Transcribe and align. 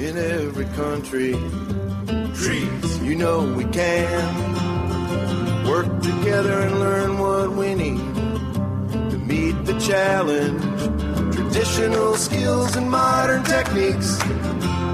in 0.00 0.16
every 0.16 0.64
country. 0.76 1.32
Trees, 2.34 2.98
you 3.02 3.14
know 3.14 3.42
we 3.54 3.64
can 3.64 4.08
work 5.66 5.88
together 6.00 6.60
and 6.60 6.80
learn 6.80 7.18
what 7.18 7.50
we 7.52 7.74
need 7.74 7.98
to 9.10 9.18
meet 9.18 9.52
the 9.66 9.78
challenge. 9.78 10.62
Traditional 11.34 12.14
skills 12.16 12.76
and 12.76 12.90
modern 12.90 13.44
techniques. 13.44 14.18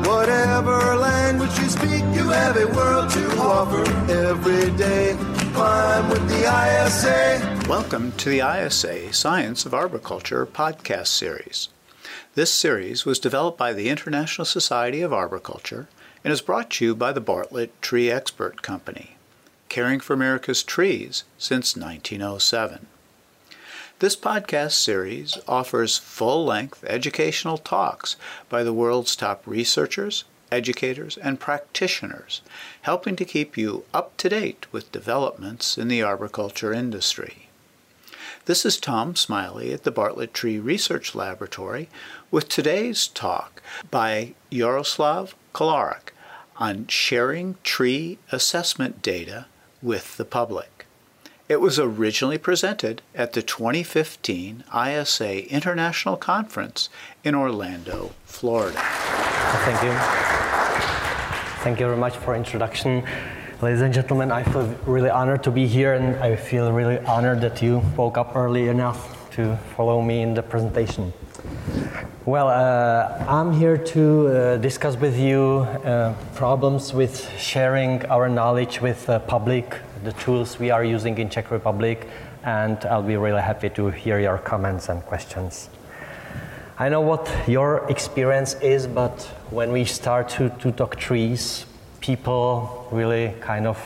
Whatever 0.08 0.96
language 0.96 1.56
you 1.60 1.68
speak, 1.68 2.02
you 2.16 2.28
have 2.30 2.56
a 2.56 2.66
world 2.74 3.08
to 3.10 3.38
offer 3.38 3.88
every 4.10 4.70
day. 4.76 5.16
Climb 5.54 6.08
with 6.10 6.28
the 6.28 6.42
ISA. 6.84 7.68
Welcome 7.68 8.10
to 8.12 8.28
the 8.28 8.40
ISA 8.40 9.12
Science 9.12 9.66
of 9.66 9.72
Arboriculture 9.72 10.46
podcast 10.46 11.08
series. 11.08 11.68
This 12.36 12.52
series 12.52 13.06
was 13.06 13.18
developed 13.18 13.56
by 13.56 13.72
the 13.72 13.88
International 13.88 14.44
Society 14.44 15.00
of 15.00 15.10
Arboriculture 15.10 15.88
and 16.22 16.30
is 16.30 16.42
brought 16.42 16.68
to 16.72 16.84
you 16.84 16.94
by 16.94 17.10
the 17.12 17.20
Bartlett 17.22 17.80
Tree 17.80 18.10
Expert 18.10 18.60
Company, 18.60 19.16
caring 19.70 20.00
for 20.00 20.12
America's 20.12 20.62
trees 20.62 21.24
since 21.38 21.74
1907. 21.74 22.88
This 24.00 24.16
podcast 24.16 24.72
series 24.72 25.38
offers 25.48 25.96
full 25.96 26.44
length 26.44 26.84
educational 26.84 27.56
talks 27.56 28.16
by 28.50 28.62
the 28.62 28.74
world's 28.74 29.16
top 29.16 29.42
researchers, 29.46 30.24
educators, 30.52 31.16
and 31.16 31.40
practitioners, 31.40 32.42
helping 32.82 33.16
to 33.16 33.24
keep 33.24 33.56
you 33.56 33.86
up 33.94 34.14
to 34.18 34.28
date 34.28 34.66
with 34.72 34.92
developments 34.92 35.78
in 35.78 35.88
the 35.88 36.02
arboriculture 36.02 36.74
industry. 36.74 37.45
This 38.46 38.64
is 38.64 38.76
Tom 38.76 39.16
Smiley 39.16 39.72
at 39.72 39.82
the 39.82 39.90
Bartlett 39.90 40.32
Tree 40.32 40.60
Research 40.60 41.16
Laboratory 41.16 41.88
with 42.30 42.48
today's 42.48 43.08
talk 43.08 43.60
by 43.90 44.34
Jaroslav 44.52 45.32
Kolarik 45.52 46.10
on 46.56 46.86
sharing 46.86 47.56
tree 47.64 48.18
assessment 48.30 49.02
data 49.02 49.46
with 49.82 50.16
the 50.16 50.24
public. 50.24 50.86
It 51.48 51.60
was 51.60 51.80
originally 51.80 52.38
presented 52.38 53.02
at 53.16 53.32
the 53.32 53.42
2015 53.42 54.62
ISA 54.72 55.50
International 55.52 56.16
Conference 56.16 56.88
in 57.24 57.34
Orlando, 57.34 58.12
Florida. 58.26 58.78
Thank 58.80 59.82
you. 59.82 59.92
Thank 61.64 61.80
you 61.80 61.86
very 61.86 61.98
much 61.98 62.16
for 62.16 62.36
introduction. 62.36 63.02
Ladies 63.62 63.80
and 63.80 63.94
gentlemen, 63.94 64.30
I 64.30 64.42
feel 64.42 64.66
really 64.84 65.08
honored 65.08 65.42
to 65.44 65.50
be 65.50 65.66
here 65.66 65.94
and 65.94 66.14
I 66.16 66.36
feel 66.36 66.70
really 66.72 66.98
honored 67.06 67.40
that 67.40 67.62
you 67.62 67.80
woke 67.96 68.18
up 68.18 68.36
early 68.36 68.68
enough 68.68 69.30
to 69.30 69.56
follow 69.74 70.02
me 70.02 70.20
in 70.20 70.34
the 70.34 70.42
presentation. 70.42 71.10
Well, 72.26 72.48
uh, 72.48 73.24
I'm 73.26 73.54
here 73.54 73.78
to 73.78 74.28
uh, 74.28 74.56
discuss 74.58 74.96
with 74.96 75.18
you 75.18 75.60
uh, 75.86 76.14
problems 76.34 76.92
with 76.92 77.30
sharing 77.38 78.04
our 78.06 78.28
knowledge 78.28 78.82
with 78.82 79.06
the 79.06 79.20
public, 79.20 79.78
the 80.04 80.12
tools 80.12 80.58
we 80.58 80.70
are 80.70 80.84
using 80.84 81.16
in 81.16 81.30
Czech 81.30 81.50
Republic, 81.50 82.10
and 82.42 82.76
I'll 82.84 83.02
be 83.02 83.16
really 83.16 83.40
happy 83.40 83.70
to 83.70 83.88
hear 83.88 84.20
your 84.20 84.36
comments 84.36 84.90
and 84.90 85.00
questions. 85.00 85.70
I 86.78 86.90
know 86.90 87.00
what 87.00 87.26
your 87.48 87.86
experience 87.88 88.52
is, 88.60 88.86
but 88.86 89.22
when 89.48 89.72
we 89.72 89.86
start 89.86 90.28
to, 90.36 90.50
to 90.50 90.72
talk 90.72 90.96
trees, 90.96 91.64
people 92.06 92.86
really 92.92 93.34
kind 93.40 93.66
of 93.66 93.76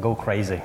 go 0.00 0.14
crazy. 0.14 0.62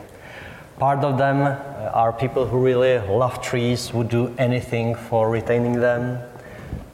Part 0.79 1.03
of 1.03 1.17
them 1.17 1.41
uh, 1.41 1.91
are 1.93 2.13
people 2.13 2.45
who 2.47 2.57
really 2.57 2.99
love 2.99 3.41
trees, 3.41 3.93
would 3.93 4.07
do 4.07 4.33
anything 4.37 4.95
for 4.95 5.29
retaining 5.29 5.73
them. 5.73 6.19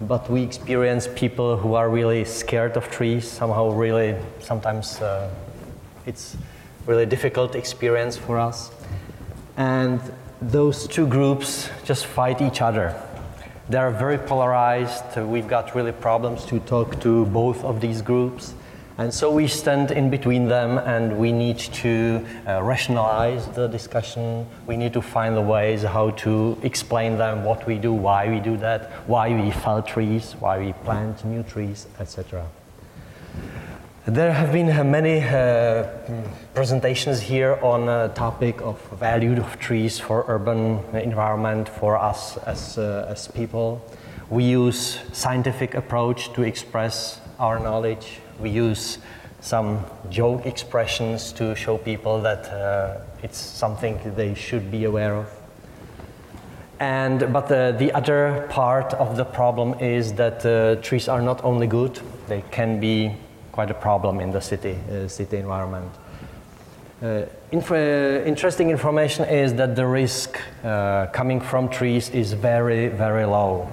But 0.02 0.28
we 0.28 0.42
experience 0.42 1.08
people 1.16 1.56
who 1.58 1.76
are 1.76 1.88
really 1.88 2.26
scared 2.26 2.76
of 2.78 2.90
trees, 2.90 3.30
somehow 3.30 3.70
really, 3.70 4.16
sometimes 4.40 5.00
uh, 5.02 5.30
it's 6.08 6.36
really 6.88 7.06
difficult 7.06 7.54
experience 7.56 8.18
for 8.18 8.40
us. 8.40 8.72
And 9.56 10.00
those 10.42 10.88
two 10.88 11.06
groups 11.06 11.70
just 11.86 12.08
fight 12.08 12.41
each 12.41 12.59
other. 12.62 13.00
They 13.70 13.78
are 13.78 13.91
very 13.91 14.18
polarized. 14.18 15.16
We've 15.16 15.47
got 15.47 15.75
really 15.75 15.91
problems 15.91 16.44
to 16.46 16.59
talk 16.59 17.00
to 17.02 17.25
both 17.28 17.64
of 17.64 17.81
these 17.81 18.02
groups. 18.02 18.56
And 19.00 19.13
so 19.13 19.31
we 19.31 19.47
stand 19.47 19.91
in 19.91 20.09
between 20.09 20.47
them 20.47 20.80
and 20.80 21.19
we 21.19 21.31
need 21.31 21.59
to 21.59 22.25
uh, 22.47 22.63
rationalize 22.63 23.46
the 23.50 23.68
discussion. 23.68 24.47
We 24.66 24.75
need 24.75 24.94
to 24.94 25.03
find 25.03 25.38
the 25.38 25.41
ways 25.41 25.84
how 25.84 26.12
to 26.25 26.58
explain 26.63 27.18
them 27.19 27.44
what 27.44 27.68
we 27.68 27.78
do, 27.78 27.94
why 27.94 28.28
we 28.28 28.40
do 28.40 28.58
that, 28.58 28.90
why 29.08 29.30
we 29.30 29.52
fell 29.52 29.84
trees, 29.84 30.35
why 30.40 30.58
we 30.58 30.74
plant 30.74 31.24
new 31.25 31.44
trees, 31.44 31.85
etc. 32.00 32.47
There 34.08 34.34
have 34.34 34.52
been 34.52 34.72
uh, 34.72 34.84
many 34.84 35.19
uh, 35.19 35.84
presentations 36.56 37.22
here 37.22 37.59
on 37.62 37.85
the 37.85 38.12
topic 38.16 38.62
of 38.62 38.81
value 38.94 39.40
of 39.40 39.59
trees 39.59 40.00
for 40.00 40.25
urban 40.28 40.79
environment 40.96 41.69
for 41.69 41.97
us 41.97 42.38
as, 42.38 42.79
uh, 42.79 43.06
as 43.09 43.28
people. 43.28 43.79
We 44.29 44.46
use 44.46 45.00
scientific 45.12 45.75
approach 45.75 46.34
to 46.34 46.41
express 46.44 47.22
our 47.40 47.59
knowledge 47.59 48.20
we 48.40 48.50
use 48.50 48.98
some 49.40 49.86
joke 50.09 50.46
expressions 50.46 51.31
to 51.34 51.56
show 51.56 51.78
people 51.78 52.22
that 52.22 52.48
uh, 52.50 53.00
it's 53.24 53.38
something 53.38 54.00
they 54.16 54.34
should 54.34 54.72
be 54.72 54.86
aware 54.86 55.16
of. 55.16 55.28
And, 56.80 57.34
but 57.34 57.47
the, 57.47 57.76
the 57.78 57.92
other 57.94 58.46
part 58.50 58.94
of 58.94 59.18
the 59.18 59.26
problem 59.26 59.80
is 59.80 60.14
that 60.14 60.46
uh, 60.46 60.81
trees 60.81 61.08
are 61.08 61.22
not 61.22 61.44
only 61.44 61.66
good, 61.66 62.00
they 62.28 62.44
can 62.52 62.80
be 62.80 63.16
quite 63.52 63.72
a 63.72 63.74
problem 63.74 64.20
in 64.20 64.31
the 64.31 64.42
city, 64.42 64.78
uh, 64.92 65.08
city 65.08 65.38
environment. 65.38 65.92
Uh, 67.02 67.26
inf 67.52 67.72
interesting 67.72 68.70
information 68.70 69.24
is 69.26 69.53
that 69.53 69.76
the 69.76 69.86
risk 69.86 70.40
uh, 70.64 71.06
coming 71.08 71.40
from 71.40 71.70
trees 71.70 72.09
is 72.09 72.34
very, 72.34 72.88
very 72.88 73.26
low. 73.26 73.68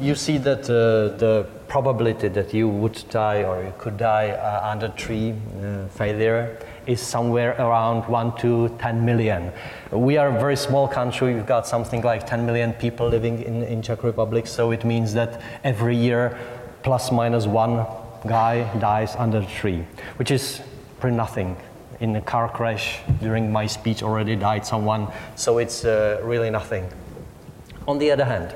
You 0.00 0.14
see 0.14 0.38
that 0.38 0.64
uh, 0.64 1.16
the 1.18 1.46
probability 1.72 2.28
that 2.28 2.52
you 2.52 2.68
would 2.68 3.02
die 3.08 3.42
or 3.42 3.64
you 3.64 3.72
could 3.78 3.96
die 3.96 4.28
uh, 4.28 4.70
under 4.70 4.88
tree 4.88 5.32
uh, 5.32 5.86
failure 5.88 6.58
is 6.86 7.00
somewhere 7.00 7.52
around 7.58 8.06
1 8.08 8.36
to 8.36 8.68
10 8.78 9.02
million. 9.06 9.50
We 9.90 10.18
are 10.18 10.28
a 10.28 10.38
very 10.38 10.56
small 10.56 10.86
country, 10.86 11.32
we've 11.32 11.46
got 11.46 11.66
something 11.66 12.02
like 12.02 12.26
10 12.26 12.44
million 12.44 12.74
people 12.74 13.08
living 13.08 13.42
in, 13.42 13.62
in 13.62 13.80
Czech 13.80 14.04
Republic, 14.04 14.46
so 14.46 14.70
it 14.70 14.84
means 14.84 15.14
that 15.14 15.40
every 15.64 15.96
year 15.96 16.36
plus 16.82 17.10
minus 17.10 17.46
one 17.46 17.86
guy 18.28 18.70
dies 18.78 19.16
under 19.16 19.38
a 19.38 19.46
tree, 19.46 19.82
which 20.18 20.30
is 20.30 20.60
pretty 21.00 21.16
nothing. 21.16 21.56
In 22.00 22.16
a 22.16 22.20
car 22.20 22.50
crash 22.50 22.98
during 23.22 23.50
my 23.50 23.66
speech 23.66 24.02
already 24.02 24.36
died 24.36 24.66
someone, 24.66 25.08
so 25.36 25.56
it's 25.56 25.86
uh, 25.86 26.20
really 26.22 26.50
nothing. 26.50 26.86
On 27.88 27.98
the 27.98 28.10
other 28.10 28.26
hand, 28.26 28.54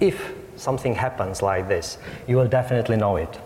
if 0.00 0.32
something 0.58 0.94
happens 0.94 1.42
like 1.42 1.68
this, 1.68 1.98
you 2.26 2.36
will 2.36 2.48
definitely 2.48 2.96
know 2.96 3.16
it. 3.16 3.38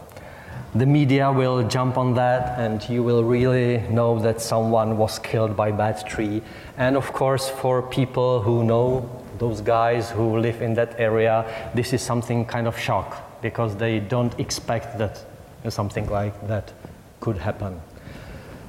The 0.75 0.87
media 0.87 1.31
will 1.31 1.69
jump 1.69 1.99
on 1.99 2.15
that, 2.15 2.59
and 2.59 2.89
you 2.89 3.03
will 3.03 3.23
really 3.25 3.87
know 3.89 4.19
that 4.21 4.41
someone 4.41 4.97
was 4.97 5.19
killed 5.19 5.55
by 5.55 5.71
bad 5.71 6.06
tree. 6.06 6.43
And 6.78 6.97
of 6.97 7.12
course, 7.12 7.50
for 7.50 7.83
people 7.83 8.41
who 8.41 8.65
know 8.65 9.09
those 9.39 9.61
guys 9.61 10.11
who 10.11 10.39
live 10.39 10.62
in 10.62 10.75
that 10.75 10.99
area, 10.99 11.45
this 11.75 11.93
is 11.93 12.00
something 12.00 12.47
kind 12.47 12.67
of 12.67 12.78
shock 12.78 13.41
because 13.43 13.77
they 13.77 14.00
don't 14.00 14.39
expect 14.41 14.97
that 14.99 15.23
something 15.69 16.09
like 16.09 16.49
that 16.49 16.73
could 17.21 17.37
happen. 17.37 17.81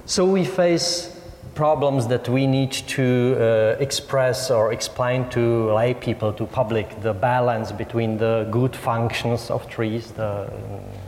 So 0.06 0.26
we 0.26 0.44
face 0.44 1.13
problems 1.56 2.08
that 2.08 2.28
we 2.28 2.48
need 2.48 2.72
to 2.72 3.38
uh, 3.40 3.78
express 3.80 4.50
or 4.50 4.74
explain 4.74 5.30
to 5.30 5.72
lay 5.74 5.94
people, 5.94 6.34
to 6.34 6.46
public, 6.46 7.02
the 7.02 7.14
balance 7.14 7.72
between 7.72 8.18
the 8.18 8.48
good 8.52 8.76
functions 8.76 9.50
of 9.52 9.70
trees, 9.70 10.12
the, 10.12 10.52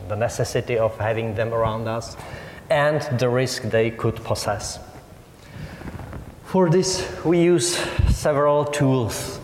the 0.08 0.16
necessity 0.16 0.78
of 0.78 0.96
having 0.98 1.34
them 1.34 1.52
around 1.52 1.88
us, 1.88 2.16
and 2.70 3.02
the 3.18 3.28
risk 3.28 3.62
they 3.62 3.90
could 3.90 4.16
possess. 4.16 4.78
For 6.44 6.70
this, 6.70 7.06
we 7.24 7.42
use 7.42 7.76
several 8.08 8.64
tools. 8.64 9.40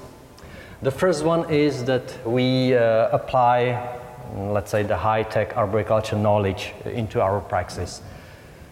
The 0.83 0.91
first 0.91 1.25
one 1.25 1.51
is 1.51 1.85
that 1.85 2.27
we 2.27 2.75
uh, 2.75 3.09
apply, 3.11 3.99
let's 4.37 4.71
say, 4.71 4.83
the 4.83 4.97
high-tech 4.97 5.57
arboriculture 5.57 6.17
knowledge 6.17 6.73
into 6.85 7.21
our 7.21 7.41
praxis. 7.41 8.03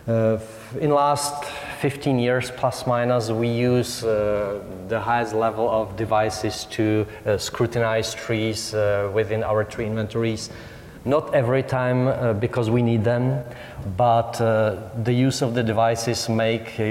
Uh, 0.09 0.39
in 0.81 0.91
last 0.91 1.45
15 1.81 2.19
years 2.19 2.51
plus 2.51 2.87
minus, 2.87 3.31
we 3.31 3.49
use 3.49 4.05
uh, 4.05 4.61
the 4.89 5.01
highest 5.01 5.33
level 5.33 5.71
of 5.71 5.97
devices 5.97 6.67
to 6.67 7.07
uh, 7.25 7.39
scrutinize 7.39 8.13
trees 8.13 8.75
uh, 8.75 9.11
within 9.15 9.43
our 9.43 9.65
tree 9.65 9.87
inventories. 9.87 10.51
Not 11.07 11.35
every 11.35 11.63
time 11.63 12.09
uh, 12.09 12.35
because 12.35 12.69
we 12.69 12.83
need 12.83 13.03
them, 13.03 13.43
but 13.97 14.39
uh, 14.43 14.77
the 15.05 15.15
use 15.15 15.41
of 15.41 15.55
the 15.55 15.63
devices 15.63 16.29
make 16.29 16.79
uh, 16.79 16.83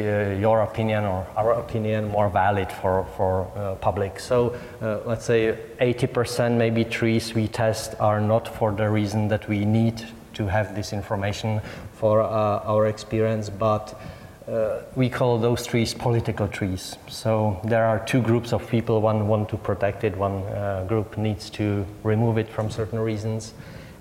your 0.41 0.61
opinion 0.61 1.03
or 1.03 1.27
our 1.37 1.53
opinion 1.53 2.07
more 2.07 2.27
valid 2.27 2.71
for, 2.71 3.05
for 3.15 3.77
public. 3.81 4.19
So 4.19 4.57
let's 4.81 5.25
say 5.25 5.55
80% 5.79 6.57
maybe 6.57 6.83
trees 6.83 7.35
we 7.35 7.47
test 7.47 7.93
are 7.99 8.19
not 8.19 8.47
for 8.47 8.71
the 8.71 8.89
reason 8.89 9.27
that 9.27 9.47
we 9.47 9.65
need 9.65 10.03
to 10.33 10.47
have 10.47 10.73
this 10.73 10.93
information 10.93 11.61
for 11.93 12.21
our 12.21 12.87
experience, 12.87 13.51
but 13.51 13.93
uh, 14.49 14.81
we 14.95 15.09
call 15.09 15.37
those 15.37 15.65
trees 15.65 15.93
political 15.93 16.47
trees. 16.47 16.97
So 17.07 17.59
there 17.63 17.85
are 17.85 17.99
two 18.05 18.21
groups 18.21 18.51
of 18.51 18.67
people. 18.67 19.01
One 19.01 19.27
want 19.27 19.49
to 19.49 19.57
protect 19.57 20.03
it. 20.03 20.17
One 20.17 20.43
uh, 20.43 20.85
group 20.87 21.17
needs 21.17 21.49
to 21.51 21.85
remove 22.03 22.37
it 22.37 22.49
from 22.49 22.71
certain 22.71 22.99
reasons, 22.99 23.53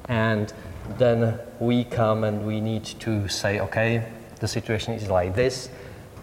and 0.08 0.52
then 0.96 1.38
we 1.60 1.84
come 1.84 2.24
and 2.24 2.46
we 2.46 2.60
need 2.60 2.84
to 2.84 3.28
say, 3.28 3.60
okay, 3.60 4.06
the 4.40 4.48
situation 4.48 4.94
is 4.94 5.10
like 5.10 5.34
this, 5.34 5.68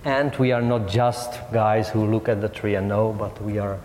and 0.05 0.35
we 0.37 0.51
are 0.51 0.61
not 0.61 0.87
just 0.87 1.39
guys 1.51 1.89
who 1.89 2.05
look 2.05 2.27
at 2.27 2.41
the 2.41 2.49
tree 2.49 2.75
and 2.75 2.87
know, 2.87 3.13
but 3.13 3.39
we 3.43 3.59
are 3.59 3.79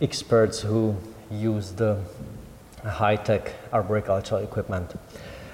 experts 0.00 0.60
who 0.60 0.94
use 1.30 1.72
the 1.72 1.98
high-tech 2.84 3.52
arboricultural 3.72 4.42
equipment. 4.42 4.94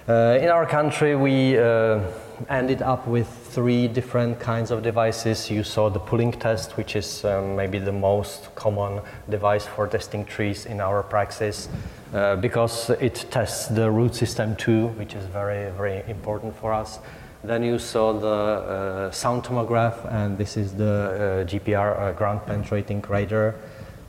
Uh, 0.08 0.38
in 0.40 0.48
our 0.48 0.64
country, 0.64 1.14
we 1.14 1.58
uh, 1.58 2.00
ended 2.48 2.80
up 2.80 3.06
with 3.06 3.28
three 3.28 3.86
different 3.86 4.40
kinds 4.40 4.70
of 4.70 4.82
devices. 4.82 5.50
You 5.50 5.62
saw 5.62 5.90
the 5.90 5.98
pulling 5.98 6.32
test, 6.32 6.78
which 6.78 6.96
is 6.96 7.26
um, 7.26 7.54
maybe 7.54 7.78
the 7.78 7.92
most 7.92 8.54
common 8.54 9.02
device 9.28 9.66
for 9.66 9.86
testing 9.86 10.24
trees 10.24 10.64
in 10.64 10.80
our 10.80 11.02
praxis, 11.02 11.68
uh, 12.14 12.36
because 12.36 12.88
it 12.88 13.26
tests 13.30 13.66
the 13.66 13.90
root 13.90 14.14
system 14.14 14.56
too, 14.56 14.86
which 14.96 15.14
is 15.14 15.26
very, 15.26 15.70
very 15.72 16.02
important 16.08 16.56
for 16.56 16.72
us. 16.72 17.00
Then 17.44 17.62
you 17.62 17.78
saw 17.78 18.14
the 18.14 18.28
uh, 18.28 19.10
sound 19.10 19.44
tomograph, 19.44 20.10
and 20.10 20.38
this 20.38 20.56
is 20.56 20.72
the 20.72 21.44
uh, 21.44 21.50
GPR 21.50 22.00
uh, 22.00 22.12
ground 22.12 22.46
penetrating 22.46 23.02
radar 23.02 23.56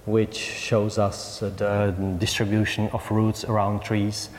which 0.05 0.37
shows 0.37 0.97
us 0.97 1.39
the 1.39 1.93
distribution 2.17 2.89
of 2.93 3.11
roots 3.11 3.43
around 3.43 3.81
trees. 3.81 4.29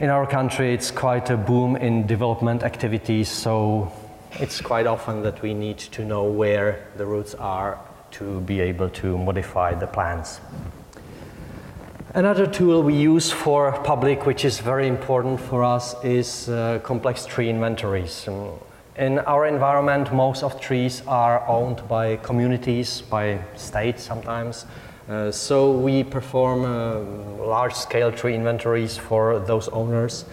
In 0.00 0.10
our 0.10 0.28
country, 0.28 0.72
it's 0.72 0.92
quite 0.92 1.28
a 1.28 1.36
boom 1.36 1.74
in 1.74 2.06
development 2.06 2.62
activities, 2.62 3.28
so 3.28 3.90
it's 4.38 4.60
quite 4.60 4.86
often 4.86 5.24
that 5.24 5.42
we 5.42 5.54
need 5.54 5.78
to 5.78 6.04
know 6.04 6.22
where 6.22 6.86
the 6.96 7.04
roots 7.04 7.34
are 7.34 7.80
to 8.12 8.38
be 8.42 8.60
able 8.60 8.90
to 8.90 9.18
modify 9.18 9.74
the 9.74 9.88
plans. 9.88 10.40
Another 12.14 12.46
tool 12.46 12.84
we 12.84 12.94
use 12.94 13.32
for 13.32 13.72
public, 13.82 14.24
which 14.24 14.44
is 14.44 14.60
very 14.60 14.86
important 14.86 15.40
for 15.40 15.64
us, 15.64 15.96
is 16.04 16.48
uh, 16.48 16.78
complex 16.84 17.26
tree 17.26 17.50
inventories. 17.50 18.28
In 18.96 19.18
our 19.18 19.46
environment, 19.46 20.14
most 20.14 20.44
of 20.44 20.60
trees 20.60 21.02
are 21.08 21.44
owned 21.48 21.82
by 21.88 22.18
communities, 22.18 23.00
by 23.00 23.40
states 23.56 24.04
sometimes. 24.04 24.64
Uh, 25.08 25.30
so 25.30 25.72
we 25.72 26.04
perform 26.04 26.64
uh, 26.64 27.00
large-scale 27.46 28.12
tree 28.12 28.34
inventories 28.34 28.98
for 28.98 29.38
those 29.38 29.68
owners. 29.68 30.26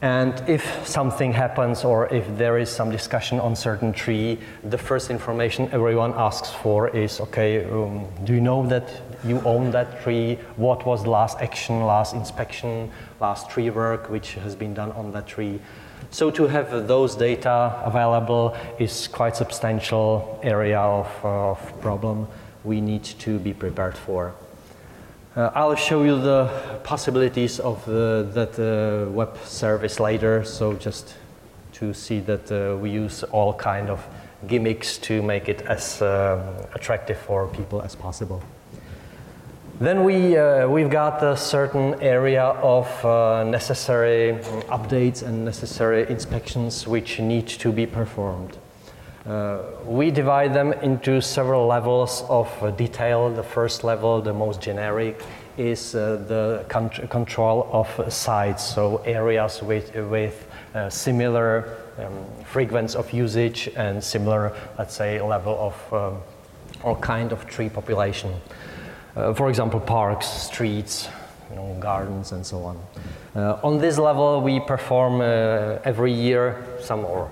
And 0.00 0.40
if 0.48 0.86
something 0.86 1.32
happens 1.32 1.84
or 1.84 2.06
if 2.14 2.24
there 2.38 2.58
is 2.58 2.70
some 2.70 2.92
discussion 2.92 3.40
on 3.40 3.56
certain 3.56 3.92
tree, 3.92 4.38
the 4.62 4.78
first 4.78 5.10
information 5.10 5.68
everyone 5.72 6.14
asks 6.14 6.52
for 6.52 6.96
is, 6.96 7.20
okay, 7.20 7.64
um, 7.64 8.06
do 8.22 8.34
you 8.34 8.40
know 8.40 8.64
that 8.68 8.88
you 9.24 9.40
own 9.40 9.72
that 9.72 10.00
tree? 10.02 10.38
What 10.54 10.86
was 10.86 11.04
last 11.04 11.40
action, 11.40 11.80
last 11.80 12.14
inspection, 12.14 12.92
last 13.20 13.50
tree 13.50 13.70
work 13.70 14.08
which 14.08 14.34
has 14.34 14.54
been 14.54 14.74
done 14.74 14.92
on 14.92 15.10
that 15.10 15.26
tree? 15.26 15.58
So 16.10 16.30
to 16.30 16.46
have 16.46 16.86
those 16.86 17.16
data 17.16 17.82
available 17.84 18.56
is 18.78 19.08
quite 19.08 19.34
substantial 19.34 20.38
area 20.44 20.78
of, 20.78 21.08
uh, 21.24 21.50
of 21.50 21.80
problem 21.80 22.28
we 22.68 22.80
need 22.80 23.04
to 23.04 23.38
be 23.38 23.54
prepared 23.54 23.96
for. 23.96 24.34
Uh, 25.34 25.50
I'll 25.54 25.74
show 25.76 26.04
you 26.04 26.20
the 26.20 26.50
possibilities 26.84 27.60
of 27.60 27.84
the, 27.86 28.28
that 28.34 28.58
uh, 28.58 29.10
web 29.10 29.38
service 29.44 29.98
later, 29.98 30.44
so 30.44 30.74
just 30.74 31.14
to 31.72 31.94
see 31.94 32.20
that 32.20 32.50
uh, 32.52 32.76
we 32.76 32.90
use 32.90 33.22
all 33.24 33.54
kind 33.54 33.88
of 33.88 34.06
gimmicks 34.46 34.98
to 34.98 35.22
make 35.22 35.48
it 35.48 35.62
as 35.62 36.02
uh, 36.02 36.68
attractive 36.74 37.18
for 37.18 37.46
people 37.48 37.80
as 37.82 37.94
possible. 37.94 38.42
Then 39.80 40.02
we, 40.02 40.36
uh, 40.36 40.68
we've 40.68 40.90
got 40.90 41.22
a 41.22 41.36
certain 41.36 41.94
area 42.02 42.42
of 42.42 42.88
uh, 43.04 43.44
necessary 43.44 44.38
updates 44.68 45.22
and 45.22 45.44
necessary 45.44 46.04
inspections 46.10 46.86
which 46.86 47.20
need 47.20 47.46
to 47.46 47.70
be 47.70 47.86
performed. 47.86 48.58
Uh, 49.26 49.62
we 49.84 50.10
divide 50.10 50.54
them 50.54 50.72
into 50.74 51.20
several 51.20 51.66
levels 51.66 52.22
of 52.28 52.48
uh, 52.62 52.70
detail. 52.70 53.28
The 53.30 53.42
first 53.42 53.84
level, 53.84 54.22
the 54.22 54.32
most 54.32 54.60
generic, 54.60 55.20
is 55.56 55.94
uh, 55.94 56.22
the 56.28 56.64
control 57.08 57.68
of 57.72 58.12
sites, 58.12 58.64
so 58.64 58.98
areas 58.98 59.60
with, 59.60 59.94
with 59.94 60.48
uh, 60.74 60.88
similar 60.88 61.76
um, 61.98 62.12
frequency 62.44 62.96
of 62.96 63.12
usage 63.12 63.68
and 63.76 64.02
similar, 64.02 64.54
let's 64.78 64.94
say, 64.94 65.20
level 65.20 65.58
of 65.58 65.92
um, 65.92 66.22
or 66.84 66.96
kind 66.96 67.32
of 67.32 67.44
tree 67.48 67.68
population. 67.68 68.32
Uh, 69.16 69.34
for 69.34 69.48
example, 69.48 69.80
parks, 69.80 70.26
streets, 70.26 71.08
you 71.50 71.56
know, 71.56 71.76
gardens, 71.80 72.30
and 72.30 72.46
so 72.46 72.62
on. 72.62 72.80
Uh, 73.34 73.58
on 73.64 73.78
this 73.78 73.98
level, 73.98 74.40
we 74.40 74.60
perform 74.60 75.20
every 75.84 76.12
year 76.12 76.64
some 76.80 77.04
or 77.04 77.28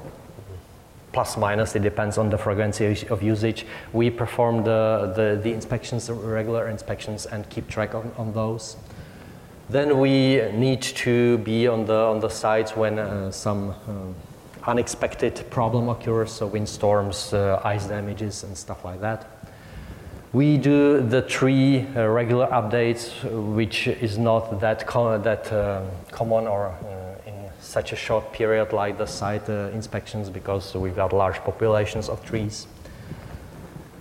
plus 1.17 1.39
minus, 1.39 1.75
it 1.75 1.83
depends 1.83 2.19
on 2.19 2.29
the 2.29 2.37
frequency 2.37 3.09
of 3.09 3.23
usage. 3.23 3.65
We 3.95 4.11
perform 4.11 4.65
the, 4.65 5.15
the, 5.17 5.41
the 5.43 5.51
inspections, 5.51 6.11
regular 6.11 6.69
inspections, 6.69 7.25
and 7.25 7.49
keep 7.49 7.69
track 7.69 7.95
on, 7.95 8.13
on 8.19 8.35
those. 8.35 8.77
Then 9.71 9.99
we 9.99 10.43
need 10.53 10.83
to 10.83 11.39
be 11.39 11.69
on 11.69 11.87
the, 11.87 12.01
on 12.13 12.21
the 12.21 12.29
sites 12.29 12.77
when 12.77 12.99
uh, 12.99 13.31
some 13.31 13.71
um, 13.89 14.15
unexpected 14.65 15.43
problem 15.49 15.89
occurs, 15.89 16.33
so 16.33 16.49
windstorms, 16.49 17.33
uh, 17.33 17.63
ice 17.65 17.87
damages, 17.87 18.45
and 18.45 18.55
stuff 18.55 18.85
like 18.85 19.01
that. 19.01 19.25
We 20.35 20.59
do 20.59 21.01
the 21.01 21.23
three 21.23 21.87
uh, 21.97 22.09
regular 22.09 22.47
updates, 22.49 23.09
which 23.55 23.87
is 23.87 24.19
not 24.19 24.61
that, 24.61 24.87
com 24.87 25.23
that 25.23 25.51
um, 25.51 25.87
common 26.11 26.47
or 26.47 26.67
uh, 26.67 26.96
such 27.67 27.93
a 27.93 27.97
short 27.97 28.33
period 28.33 28.73
like 28.73 28.97
the 28.97 29.07
site 29.07 29.49
uh, 29.49 29.71
inspections 29.73 30.31
because 30.31 30.75
we've 30.75 30.97
got 30.97 31.13
large 31.13 31.39
populations 31.39 32.09
of 32.09 32.25
trees. 32.25 32.67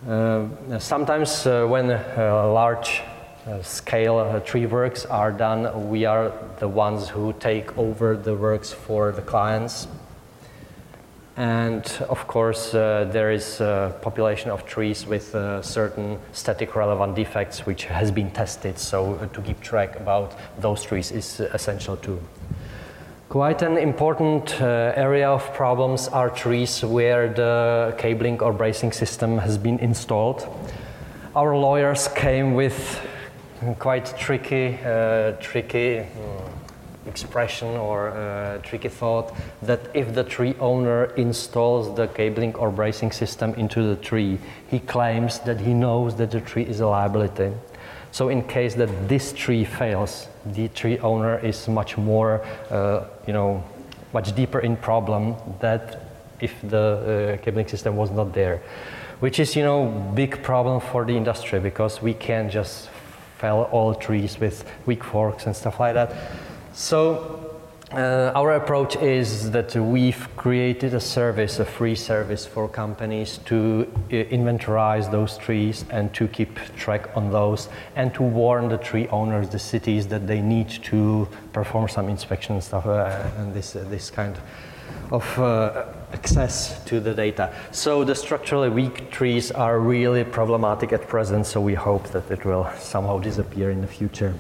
Uh, 0.08 0.46
sometimes 0.78 1.48
uh, 1.48 1.66
when 1.66 1.90
uh, 1.90 2.48
large 2.54 3.02
uh, 3.48 3.60
scale 3.64 4.20
uh, 4.20 4.40
tree 4.42 4.68
works 4.68 5.04
are 5.06 5.32
done, 5.32 5.90
we 5.90 6.06
are 6.06 6.32
the 6.60 6.68
ones 6.68 7.10
who 7.10 7.34
take 7.40 7.76
over 7.76 8.16
the 8.16 8.36
works 8.36 8.72
for 8.72 9.12
the 9.12 9.22
clients. 9.22 9.88
And 11.38 11.84
of 12.08 12.28
course, 12.28 12.72
there 12.72 13.32
is 13.32 13.60
a 13.60 13.94
population 14.02 14.52
of 14.52 14.66
trees 14.66 15.06
with 15.06 15.32
certain 15.66 16.18
static 16.32 16.78
relevant 16.78 17.14
defects 17.16 17.66
which 17.66 17.84
has 17.86 18.10
been 18.10 18.32
tested. 18.32 18.80
So 18.80 19.30
to 19.34 19.42
keep 19.42 19.60
track 19.60 19.98
about 19.98 20.34
those 20.62 20.84
trees 20.84 21.12
is 21.12 21.42
essential 21.42 21.98
too. 21.98 22.22
Quite 23.30 23.64
an 23.64 23.78
important 23.78 24.62
uh, 24.62 24.94
area 24.96 25.28
of 25.28 25.52
problems 25.56 26.08
are 26.08 26.30
trees 26.30 26.86
where 26.86 27.28
the 27.28 27.96
cabling 27.98 28.40
or 28.40 28.54
bracing 28.54 28.92
system 28.92 29.40
has 29.40 29.58
been 29.58 29.80
installed. 29.80 30.48
Our 31.36 31.58
lawyers 31.58 32.08
came 32.08 32.54
with 32.54 33.02
quite 33.80 34.16
tricky, 34.18 34.78
uh, 34.86 35.32
tricky 35.42 36.00
uh, 36.00 36.06
expression 37.08 37.70
or 37.70 38.10
uh, 38.10 38.60
tricky 38.60 38.90
thought 38.90 39.34
that 39.64 39.80
if 39.96 40.14
the 40.14 40.24
tree 40.24 40.56
owner 40.60 41.06
installs 41.16 41.96
the 41.96 42.08
cabling 42.08 42.54
or 42.56 42.70
bracing 42.70 43.12
system 43.12 43.56
into 43.56 43.82
the 43.82 43.96
tree, 43.96 44.38
he 44.70 44.80
claims 44.80 45.40
that 45.40 45.60
he 45.60 45.74
knows 45.74 46.16
that 46.18 46.30
the 46.30 46.42
tree 46.42 46.64
is 46.64 46.80
a 46.80 46.88
liability. 46.88 47.52
So 48.12 48.30
in 48.30 48.44
case 48.44 48.76
that 48.76 49.10
this 49.10 49.34
tree 49.34 49.66
fails, 49.66 50.28
the 50.46 50.68
tree 50.70 50.98
owner 51.00 51.40
is 51.40 51.68
much 51.68 51.98
more, 51.98 52.46
uh, 52.70 53.06
you 53.28 53.34
know, 53.34 53.64
much 54.14 54.36
deeper 54.36 54.60
in 54.60 54.78
problem 54.78 55.36
that 55.60 56.02
if 56.40 56.54
the 56.64 57.38
uh, 57.40 57.44
cabling 57.44 57.68
system 57.68 57.96
was 57.96 58.12
not 58.12 58.34
there, 58.34 58.62
which 59.20 59.40
is, 59.40 59.56
you 59.56 59.64
know, 59.64 59.86
big 60.14 60.44
problem 60.44 60.80
for 60.80 61.06
the 61.06 61.14
industry 61.16 61.60
because 61.60 62.02
we 62.02 62.14
can't 62.14 62.52
just 62.52 62.90
fell 63.38 63.64
all 63.72 63.94
trees 63.96 64.40
with 64.40 64.66
weak 64.86 65.04
forks 65.04 65.46
and 65.46 65.56
stuff 65.56 65.80
like 65.80 65.94
that. 65.94 66.14
So 66.74 67.45
uh, 67.96 68.32
our 68.36 68.54
approach 68.54 68.96
is 68.98 69.52
that 69.52 69.76
we've 69.76 70.28
created 70.36 70.94
a 70.94 71.00
service, 71.00 71.60
a 71.60 71.66
free 71.66 71.96
service 71.96 72.46
for 72.46 72.68
companies 72.68 73.40
to 73.46 73.88
uh, 73.90 74.14
inventorize 74.14 75.10
those 75.12 75.38
trees 75.38 75.86
and 75.90 76.14
to 76.14 76.28
keep 76.28 76.60
track 76.76 77.10
on 77.16 77.32
those 77.32 77.70
and 77.96 78.14
to 78.14 78.24
warn 78.24 78.68
the 78.68 78.78
tree 78.78 79.08
owners, 79.08 79.50
the 79.50 79.60
cities, 79.60 80.08
that 80.08 80.28
they 80.28 80.42
need 80.42 80.70
to 80.70 81.28
perform 81.54 81.88
some 81.88 82.10
inspection 82.10 82.60
stuff 82.62 82.86
uh, 82.86 83.30
and 83.38 83.54
this, 83.54 83.76
uh, 83.76 83.86
this 83.90 84.10
kind 84.10 84.38
of 85.12 85.40
uh, 85.40 85.86
access 86.12 86.84
to 86.86 87.00
the 87.00 87.14
data. 87.14 87.54
So 87.72 88.04
the 88.04 88.16
structurally 88.16 88.70
weak 88.70 89.10
trees 89.12 89.52
are 89.52 89.80
really 89.80 90.24
problematic 90.24 90.92
at 90.92 91.08
present, 91.08 91.46
so 91.46 91.62
we 91.62 91.76
hope 91.76 92.10
that 92.10 92.30
it 92.30 92.44
will 92.44 92.70
somehow 92.78 93.20
disappear 93.20 93.72
in 93.72 93.82
the 93.82 93.88
future. 93.88 94.34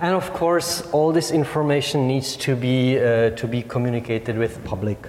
And 0.00 0.14
of 0.14 0.32
course, 0.32 0.82
all 0.92 1.12
this 1.12 1.32
information 1.32 2.06
needs 2.06 2.36
to 2.36 2.54
be, 2.54 2.98
uh, 2.98 3.30
to 3.30 3.48
be 3.48 3.62
communicated 3.62 4.38
with 4.38 4.64
public. 4.64 5.08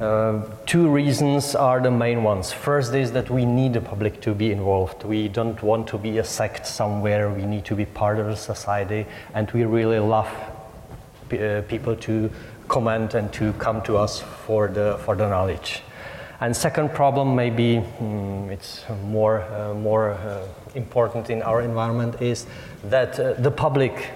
Uh, 0.00 0.42
two 0.66 0.88
reasons 0.88 1.54
are 1.54 1.80
the 1.80 1.90
main 1.90 2.24
ones. 2.24 2.52
First 2.52 2.94
is 2.94 3.12
that 3.12 3.30
we 3.30 3.44
need 3.44 3.74
the 3.74 3.80
public 3.80 4.20
to 4.22 4.34
be 4.34 4.50
involved. 4.50 5.04
We 5.04 5.28
don't 5.28 5.62
want 5.62 5.86
to 5.88 5.98
be 5.98 6.18
a 6.18 6.24
sect 6.24 6.66
somewhere. 6.66 7.30
We 7.30 7.46
need 7.46 7.64
to 7.66 7.76
be 7.76 7.84
part 7.84 8.18
of 8.18 8.26
the 8.26 8.36
society, 8.36 9.06
and 9.34 9.48
we 9.52 9.64
really 9.64 10.00
love 10.00 10.28
uh, 11.32 11.62
people 11.68 11.94
to 11.94 12.28
comment 12.66 13.14
and 13.14 13.32
to 13.34 13.52
come 13.52 13.82
to 13.82 13.96
us 13.96 14.20
for 14.46 14.66
the 14.66 14.98
for 15.04 15.14
the 15.14 15.28
knowledge. 15.28 15.82
And 16.40 16.56
second 16.56 16.92
problem, 16.92 17.36
maybe 17.36 17.80
mm, 18.00 18.50
it's 18.50 18.84
more 19.04 19.42
uh, 19.42 19.74
more 19.74 20.10
uh, 20.10 20.44
important 20.74 21.30
in 21.30 21.40
our 21.42 21.62
environment, 21.62 22.20
is 22.20 22.46
that 22.90 23.20
uh, 23.20 23.34
the 23.34 23.52
public 23.52 24.10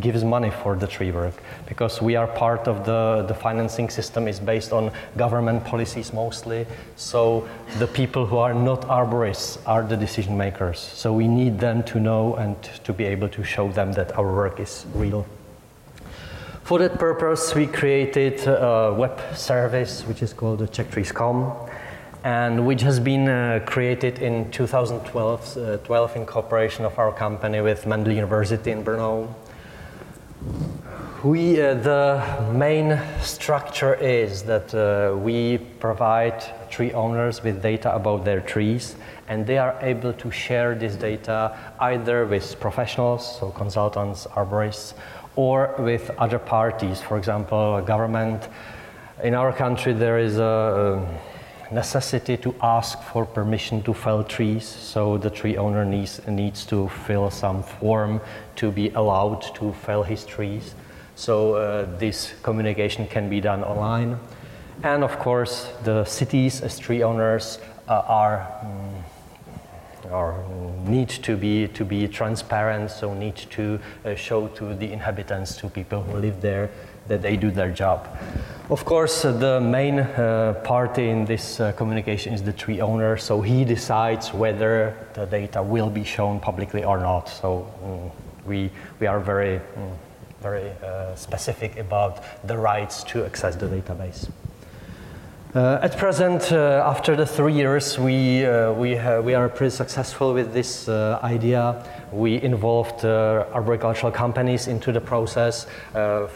gives 0.00 0.24
money 0.24 0.50
for 0.50 0.76
the 0.76 0.86
tree 0.86 1.10
work 1.10 1.34
because 1.66 2.00
we 2.00 2.16
are 2.16 2.26
part 2.26 2.66
of 2.66 2.84
the, 2.84 3.24
the 3.28 3.34
financing 3.34 3.88
system 3.88 4.28
is 4.28 4.40
based 4.40 4.72
on 4.72 4.90
government 5.16 5.64
policies 5.64 6.12
mostly. 6.12 6.66
So 6.96 7.48
the 7.78 7.86
people 7.86 8.26
who 8.26 8.38
are 8.38 8.54
not 8.54 8.82
arborists 8.82 9.58
are 9.66 9.82
the 9.82 9.96
decision 9.96 10.36
makers. 10.36 10.78
So 10.78 11.12
we 11.12 11.28
need 11.28 11.58
them 11.58 11.82
to 11.84 12.00
know 12.00 12.34
and 12.36 12.60
to 12.84 12.92
be 12.92 13.04
able 13.04 13.28
to 13.30 13.44
show 13.44 13.70
them 13.70 13.92
that 13.92 14.16
our 14.18 14.32
work 14.32 14.60
is 14.60 14.86
real. 14.94 15.26
For 16.64 16.78
that 16.80 16.98
purpose, 16.98 17.54
we 17.54 17.66
created 17.66 18.44
a 18.46 18.92
web 18.96 19.20
service 19.36 20.02
which 20.02 20.22
is 20.22 20.32
called 20.32 20.58
the 20.58 20.66
CzechTrees.com 20.66 21.68
and 22.24 22.66
which 22.66 22.80
has 22.82 22.98
been 22.98 23.28
uh, 23.28 23.60
created 23.66 24.18
in 24.18 24.50
2012 24.50 25.56
uh, 25.56 25.76
12 25.76 26.16
in 26.16 26.26
cooperation 26.26 26.84
of 26.84 26.98
our 26.98 27.12
company 27.12 27.60
with 27.60 27.86
Mendel 27.86 28.12
University 28.12 28.72
in 28.72 28.82
Brno 28.84 29.28
we, 31.26 31.60
uh, 31.60 31.74
the 31.74 32.22
main 32.52 33.00
structure 33.20 33.94
is 33.94 34.44
that 34.44 34.72
uh, 34.72 35.16
we 35.16 35.58
provide 35.80 36.44
tree 36.70 36.92
owners 36.92 37.42
with 37.42 37.60
data 37.60 37.92
about 37.92 38.24
their 38.24 38.40
trees, 38.40 38.94
and 39.26 39.44
they 39.44 39.58
are 39.58 39.76
able 39.82 40.12
to 40.12 40.30
share 40.30 40.76
this 40.76 40.94
data 40.94 41.56
either 41.80 42.26
with 42.26 42.60
professionals, 42.60 43.40
so 43.40 43.50
consultants, 43.50 44.28
arborists, 44.36 44.94
or 45.34 45.74
with 45.80 46.10
other 46.18 46.38
parties, 46.38 47.00
for 47.00 47.18
example, 47.18 47.82
government. 47.82 48.48
In 49.24 49.34
our 49.34 49.52
country, 49.52 49.94
there 49.94 50.18
is 50.18 50.38
a 50.38 51.04
necessity 51.72 52.36
to 52.36 52.54
ask 52.62 53.02
for 53.02 53.26
permission 53.26 53.82
to 53.82 53.92
fell 53.92 54.22
trees, 54.22 54.64
so 54.64 55.18
the 55.18 55.30
tree 55.30 55.56
owner 55.56 55.84
needs, 55.84 56.24
needs 56.28 56.64
to 56.66 56.88
fill 56.88 57.30
some 57.32 57.64
form 57.64 58.20
to 58.54 58.70
be 58.70 58.90
allowed 58.90 59.42
to 59.56 59.72
fell 59.72 60.04
his 60.04 60.24
trees. 60.24 60.76
So 61.16 61.54
uh, 61.54 61.86
this 61.98 62.34
communication 62.42 63.06
can 63.06 63.28
be 63.30 63.40
done 63.40 63.64
online. 63.64 64.18
And 64.82 65.02
of 65.02 65.18
course, 65.18 65.72
the 65.82 66.04
cities 66.04 66.60
as 66.60 66.78
tree 66.78 67.02
owners 67.02 67.58
uh, 67.88 68.02
are, 68.06 68.46
um, 68.62 70.12
are 70.12 70.44
need 70.84 71.08
to 71.08 71.36
be 71.36 71.68
to 71.68 71.84
be 71.84 72.06
transparent. 72.06 72.90
So 72.90 73.14
need 73.14 73.36
to 73.36 73.80
uh, 74.04 74.14
show 74.14 74.48
to 74.48 74.74
the 74.74 74.92
inhabitants, 74.92 75.56
to 75.56 75.70
people 75.70 76.02
who 76.02 76.18
live 76.18 76.42
there, 76.42 76.70
that 77.08 77.22
they 77.22 77.36
do 77.36 77.50
their 77.50 77.70
job. 77.70 78.06
Of 78.68 78.84
course, 78.84 79.24
uh, 79.24 79.32
the 79.32 79.60
main 79.60 80.00
uh, 80.00 80.60
party 80.64 81.08
in 81.08 81.24
this 81.24 81.60
uh, 81.60 81.72
communication 81.72 82.34
is 82.34 82.42
the 82.42 82.52
tree 82.52 82.82
owner, 82.82 83.16
so 83.16 83.40
he 83.40 83.64
decides 83.64 84.34
whether 84.34 84.94
the 85.14 85.24
data 85.24 85.62
will 85.62 85.88
be 85.88 86.04
shown 86.04 86.40
publicly 86.40 86.84
or 86.84 86.98
not. 86.98 87.30
So 87.30 87.72
um, 87.82 88.10
we, 88.44 88.70
we 89.00 89.06
are 89.06 89.20
very 89.20 89.60
very 90.48 90.70
uh, 90.70 91.14
specific 91.16 91.76
about 91.76 92.14
the 92.46 92.56
rights 92.56 93.04
to 93.04 93.24
access 93.24 93.56
the 93.56 93.66
database. 93.66 94.30
Uh, 95.56 95.78
at 95.80 95.96
present, 95.96 96.52
uh, 96.52 96.92
after 96.92 97.16
the 97.16 97.24
three 97.24 97.54
years, 97.54 97.98
we, 97.98 98.44
uh, 98.44 98.72
we, 98.74 98.90
we 99.22 99.32
are 99.34 99.48
pretty 99.48 99.74
successful 99.74 100.34
with 100.34 100.52
this 100.52 100.86
uh, 100.86 101.18
idea. 101.22 101.82
We 102.12 102.42
involved 102.42 103.04
uh, 103.06 103.46
agricultural 103.54 104.12
companies 104.12 104.66
into 104.66 104.92
the 104.92 105.00
process. 105.00 105.66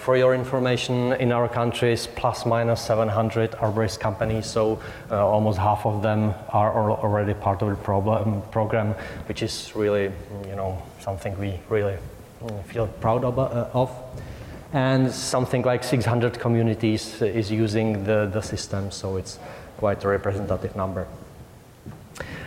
for 0.04 0.16
your 0.16 0.34
information, 0.34 1.12
in 1.20 1.32
our 1.32 1.48
countries, 1.48 2.06
plus 2.06 2.46
minus 2.46 2.80
700 2.80 3.50
arborist 3.60 4.00
companies, 4.00 4.46
so 4.46 4.78
almost 5.10 5.58
half 5.58 5.84
of 5.84 6.02
them 6.02 6.32
are 6.48 6.90
already 6.90 7.34
part 7.34 7.62
of 7.62 7.68
the 7.68 8.42
program, 8.50 8.94
which 9.28 9.42
is 9.42 9.72
really, 9.76 10.10
you 10.48 10.56
know, 10.56 10.78
something 11.00 11.38
we 11.38 11.60
really 11.68 11.96
feel 12.66 12.86
proud 12.86 13.24
of, 13.24 13.38
uh, 13.38 13.68
of. 13.72 13.90
And 14.72 15.10
something 15.10 15.62
like 15.62 15.82
600 15.82 16.38
communities 16.38 17.20
is 17.20 17.50
using 17.50 18.04
the, 18.04 18.30
the 18.32 18.40
system, 18.40 18.90
so 18.90 19.16
it's 19.16 19.38
quite 19.78 20.04
a 20.04 20.08
representative 20.08 20.76
number. 20.76 21.06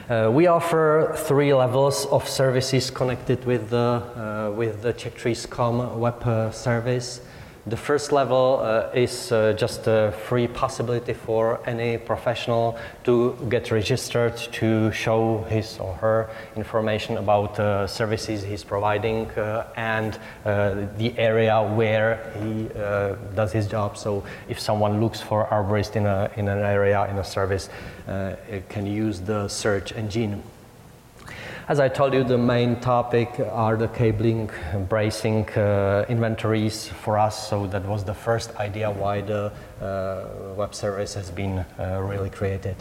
Uh, 0.10 0.30
we 0.32 0.48
offer 0.48 1.14
three 1.16 1.54
levels 1.54 2.06
of 2.08 2.28
services 2.28 2.92
connected 2.92 3.44
with 3.46 3.70
the, 3.70 3.78
uh, 3.78 4.54
with 4.56 4.82
the 4.82 4.94
CzechTrees.com 4.94 6.00
web 6.00 6.22
uh, 6.24 6.52
service. 6.52 7.22
The 7.66 7.78
first 7.78 8.12
level 8.12 8.60
uh, 8.62 8.90
is 8.94 9.32
uh, 9.32 9.54
just 9.54 9.88
a 9.88 10.14
free 10.28 10.48
possibility 10.48 11.14
for 11.14 11.62
any 11.66 11.98
professional 11.98 12.78
to 13.06 13.38
get 13.48 13.72
registered 13.72 14.36
to 14.36 14.92
show 14.92 15.46
his 15.48 15.80
or 15.80 15.94
her 15.94 16.30
information 16.58 17.16
about 17.16 17.58
uh, 17.58 17.88
services 17.88 18.44
he's 18.44 18.66
providing 18.66 19.32
uh, 19.32 19.72
and 19.78 20.20
uh, 20.44 20.76
the 20.98 21.18
area 21.18 21.64
where 21.64 22.34
he 22.42 22.68
uh, 22.76 23.16
does 23.34 23.54
his 23.54 23.66
job. 23.66 23.98
So 23.98 24.26
if 24.50 24.60
someone 24.60 25.00
looks 25.00 25.22
for 25.22 25.46
arborist 25.46 25.96
in, 25.96 26.06
a, 26.06 26.30
in 26.36 26.50
an 26.50 26.60
area, 26.60 27.08
in 27.10 27.18
a 27.18 27.24
service, 27.24 27.70
it 28.50 28.68
can 28.68 28.86
use 28.86 29.22
the 29.22 29.48
search 29.48 29.94
engine 29.94 30.44
as 31.68 31.80
I 31.80 31.88
told 31.88 32.14
you, 32.14 32.24
the 32.24 32.38
main 32.38 32.80
topic 32.82 33.40
are 33.52 33.78
the 33.78 33.88
cabling, 33.88 34.50
bracing 34.90 35.48
uh, 35.52 36.06
inventories 36.10 36.88
for 36.88 37.18
us. 37.18 37.48
So 37.50 37.68
that 37.68 37.86
was 37.86 38.04
the 38.04 38.14
first 38.14 38.54
idea 38.58 38.92
why 38.92 39.22
the 39.22 39.52
uh, 39.82 40.26
web 40.58 40.76
service 40.76 41.14
has 41.14 41.32
been 41.32 41.60
uh, 41.80 42.02
really 42.04 42.30
created. 42.30 42.76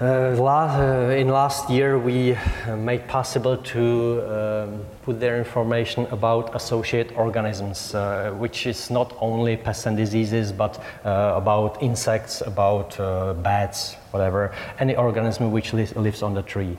Uh, 0.00 0.34
last, 0.38 0.78
uh, 0.78 1.14
in 1.14 1.28
last 1.28 1.68
year, 1.68 1.98
we 1.98 2.34
uh, 2.34 2.76
made 2.76 3.06
possible 3.06 3.56
to 3.58 4.22
um, 4.26 4.84
put 5.02 5.20
their 5.20 5.36
information 5.38 6.06
about 6.06 6.54
associate 6.54 7.14
organisms, 7.16 7.94
which 8.38 8.66
is 8.66 8.90
not 8.90 9.14
only 9.20 9.56
pests 9.56 9.86
and 9.86 9.96
diseases, 9.96 10.52
but 10.52 10.82
about 11.04 11.82
insects, 11.82 12.42
about 12.42 12.96
bats, 13.42 13.94
whatever, 14.10 14.52
any 14.78 14.96
organism 14.96 15.52
which 15.52 15.72
li 15.72 15.86
lives 15.96 16.22
on 16.22 16.34
the 16.34 16.42
tree. 16.42 16.78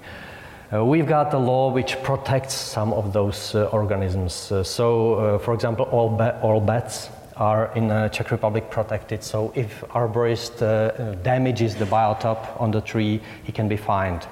Uh, 0.74 0.86
we've 0.86 1.08
got 1.08 1.34
a 1.34 1.38
law 1.38 1.70
which 1.70 2.02
protects 2.02 2.54
some 2.54 2.94
of 2.94 3.12
those 3.12 3.56
uh, 3.56 3.66
organisms. 3.74 4.52
Uh, 4.52 4.64
so, 4.64 5.16
uh, 5.16 5.38
for 5.38 5.54
example, 5.54 5.86
all, 5.92 6.10
ba 6.10 6.40
all 6.42 6.62
bats 6.62 7.10
are 7.36 7.72
in 7.76 7.90
the 7.90 8.08
Czech 8.10 8.32
Republic 8.32 8.70
protected. 8.70 9.22
So, 9.22 9.52
if 9.54 9.82
arborist 9.90 10.62
uh, 10.62 11.16
damages 11.24 11.76
the 11.76 11.86
biotop 11.86 12.62
on 12.62 12.72
the 12.72 12.80
tree, 12.80 13.20
he 13.44 13.52
can 13.52 13.68
be 13.68 13.76
fined. 13.76 14.26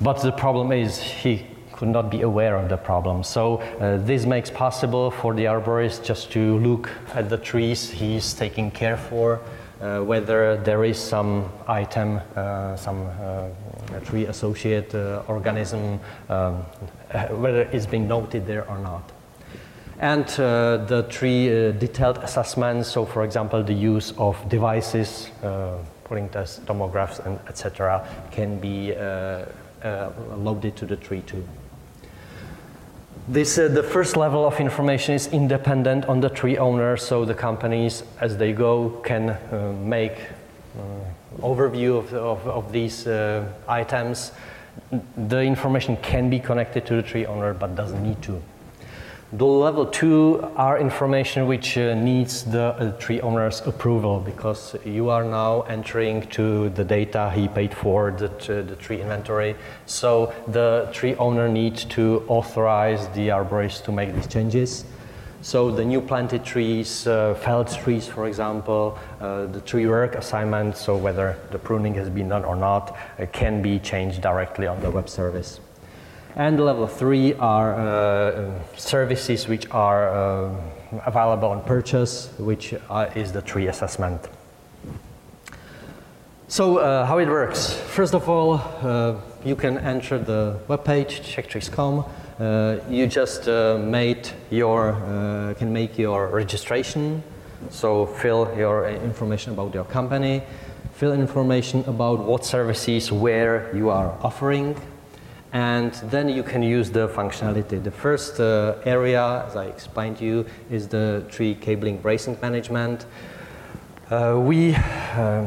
But 0.00 0.20
the 0.20 0.32
problem 0.32 0.72
is 0.72 1.00
he 1.00 1.46
could 1.70 1.88
not 1.88 2.10
be 2.10 2.22
aware 2.22 2.56
of 2.56 2.68
the 2.68 2.76
problem. 2.76 3.22
So 3.22 3.56
uh, 3.56 3.98
this 3.98 4.24
makes 4.24 4.50
possible 4.50 5.10
for 5.10 5.34
the 5.34 5.44
arborist 5.46 6.04
just 6.04 6.32
to 6.32 6.58
look 6.58 6.90
at 7.14 7.28
the 7.28 7.38
trees 7.38 7.90
he's 7.90 8.34
taking 8.34 8.70
care 8.70 8.96
for, 8.96 9.40
uh, 9.80 10.00
whether 10.00 10.56
there 10.56 10.84
is 10.84 10.98
some 10.98 11.50
item, 11.66 12.20
uh, 12.36 12.76
some 12.76 13.06
uh, 13.20 13.48
tree 14.00 14.26
associate 14.26 14.94
organism, 15.28 16.00
um, 16.28 16.54
whether 17.40 17.62
it's 17.72 17.86
been 17.86 18.08
noted 18.08 18.46
there 18.46 18.68
or 18.68 18.78
not. 18.78 19.12
And 19.98 20.24
uh, 20.40 20.78
the 20.86 21.06
tree 21.08 21.48
uh, 21.48 21.72
detailed 21.72 22.18
assessments, 22.18 22.88
so 22.88 23.04
for 23.04 23.24
example, 23.24 23.62
the 23.62 23.72
use 23.72 24.12
of 24.18 24.36
devices, 24.48 25.30
uh, 25.42 25.78
pulling 26.04 26.28
tests, 26.28 26.60
tomographs, 26.66 27.20
and 27.20 27.38
etc., 27.48 28.06
can 28.30 28.58
be 28.58 28.94
loaded 30.36 30.76
to 30.76 30.86
the 30.86 30.96
tree 30.96 31.22
too. 31.22 31.44
This, 33.28 33.56
uh, 33.56 33.68
the 33.68 33.84
first 33.84 34.16
level 34.16 34.44
of 34.44 34.58
information 34.58 35.14
is 35.14 35.28
independent 35.28 36.06
on 36.06 36.20
the 36.20 36.28
tree 36.28 36.58
owner, 36.58 36.96
so 36.96 37.24
the 37.24 37.34
companies, 37.34 38.02
as 38.20 38.36
they 38.36 38.52
go, 38.52 39.00
can 39.04 39.30
uh, 39.30 39.72
make 39.80 40.12
uh, 40.12 40.41
overview 41.38 41.98
of, 41.98 42.12
of, 42.14 42.46
of 42.46 42.72
these 42.72 43.06
uh, 43.06 43.44
items. 43.68 44.32
The 45.16 45.40
information 45.40 45.96
can 45.98 46.30
be 46.30 46.40
connected 46.40 46.86
to 46.86 46.96
the 46.96 47.02
tree 47.02 47.26
owner, 47.26 47.54
but 47.54 47.74
doesn't 47.74 48.02
need 48.02 48.22
to. 48.22 48.42
The 49.34 49.46
level 49.46 49.86
two 49.86 50.46
are 50.56 50.78
information 50.78 51.46
which 51.46 51.78
uh, 51.78 51.94
needs 51.94 52.44
the 52.44 52.64
uh, 52.64 52.92
tree 52.98 53.18
owner's 53.22 53.62
approval 53.62 54.20
because 54.20 54.76
you 54.84 55.08
are 55.08 55.24
now 55.24 55.62
entering 55.62 56.26
to 56.32 56.68
the 56.68 56.84
data 56.84 57.32
he 57.34 57.48
paid 57.48 57.72
for 57.72 58.10
the, 58.10 58.28
the 58.62 58.76
tree 58.76 59.00
inventory. 59.00 59.56
So 59.86 60.34
the 60.48 60.90
tree 60.92 61.14
owner 61.14 61.48
needs 61.48 61.86
to 61.96 62.24
authorize 62.28 63.08
the 63.14 63.28
arborist 63.28 63.84
to 63.84 63.92
make 63.92 64.14
these 64.14 64.26
changes. 64.26 64.84
So 65.42 65.72
the 65.72 65.84
new 65.84 66.00
planted 66.00 66.44
trees, 66.44 67.04
uh, 67.04 67.34
felled 67.34 67.66
trees, 67.66 68.06
for 68.06 68.28
example, 68.28 68.96
uh, 69.20 69.46
the 69.46 69.60
tree 69.60 69.88
work 69.88 70.14
assignment, 70.14 70.76
so 70.76 70.96
whether 70.96 71.36
the 71.50 71.58
pruning 71.58 71.94
has 71.94 72.08
been 72.08 72.28
done 72.28 72.44
or 72.44 72.54
not, 72.54 72.96
uh, 73.18 73.26
can 73.32 73.60
be 73.60 73.80
changed 73.80 74.22
directly 74.22 74.68
on 74.68 74.80
the 74.80 74.90
web 74.90 75.08
service. 75.08 75.58
And 76.36 76.64
level 76.64 76.86
three 76.86 77.34
are 77.34 77.74
uh, 77.74 78.52
services 78.76 79.48
which 79.48 79.68
are 79.72 80.14
uh, 80.14 80.54
available 81.06 81.48
on 81.48 81.62
purchase, 81.64 82.30
which 82.38 82.72
uh, 82.88 83.10
is 83.16 83.32
the 83.32 83.42
tree 83.42 83.66
assessment. 83.66 84.28
So 86.46 86.78
uh, 86.78 87.04
how 87.04 87.18
it 87.18 87.26
works? 87.26 87.74
First 87.74 88.14
of 88.14 88.28
all, 88.28 88.58
you 89.44 89.56
can 89.56 89.78
enter 89.78 90.18
the 90.18 90.58
webpage 90.68 91.22
CzechTrees.com. 91.22 92.04
Uh, 92.38 92.78
you 92.88 93.06
just 93.06 93.46
made 93.46 94.28
your 94.50 95.54
can 95.58 95.72
make 95.72 95.98
your 95.98 96.28
registration. 96.28 97.22
So 97.70 98.06
fill 98.06 98.52
your 98.56 98.88
information 98.88 99.52
about 99.52 99.74
your 99.74 99.84
company, 99.84 100.42
fill 100.94 101.12
information 101.12 101.84
about 101.86 102.18
what 102.20 102.44
services 102.44 103.12
where 103.12 103.70
you 103.74 103.90
are 103.90 104.18
offering 104.22 104.76
and 105.52 105.92
then 106.10 106.28
you 106.30 106.42
can 106.42 106.62
use 106.62 106.90
the 106.90 107.08
functionality. 107.08 107.82
The 107.82 107.90
first 107.90 108.40
uh, 108.40 108.76
area, 108.84 109.44
as 109.46 109.54
I 109.54 109.66
explained 109.66 110.18
to 110.18 110.24
you, 110.24 110.46
is 110.70 110.88
the 110.88 111.24
tree 111.28 111.54
cabling 111.54 111.98
bracing 111.98 112.38
management. 112.40 113.04
Uh, 114.10 114.40
we 114.42 114.74
uh, 114.74 115.44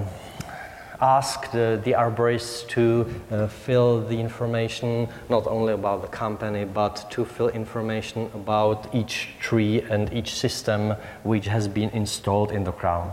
ask 1.02 1.52
the, 1.52 1.80
the 1.84 1.92
arborists 1.92 2.68
to 2.70 3.06
uh, 3.32 3.48
fill 3.48 4.02
the 4.02 4.20
information 4.20 5.08
not 5.30 5.48
only 5.48 5.74
about 5.74 6.02
the 6.02 6.08
company, 6.08 6.66
but 6.66 7.10
to 7.12 7.26
fill 7.26 7.50
information 7.50 8.30
about 8.34 8.94
each 8.94 9.30
tree 9.40 9.82
and 9.82 10.12
each 10.14 10.34
system 10.34 10.96
which 11.24 11.46
has 11.46 11.68
been 11.68 11.90
installed 11.92 12.52
in 12.52 12.64
the 12.64 12.72
crown. 12.72 13.12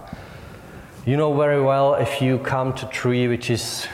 You 1.05 1.17
know 1.17 1.35
very 1.35 1.61
well 1.61 1.95
if 1.95 2.23
you 2.23 2.39
come 2.39 2.73
to 2.75 2.87
tree 2.87 3.27
which 3.27 3.51
is 3.51 3.87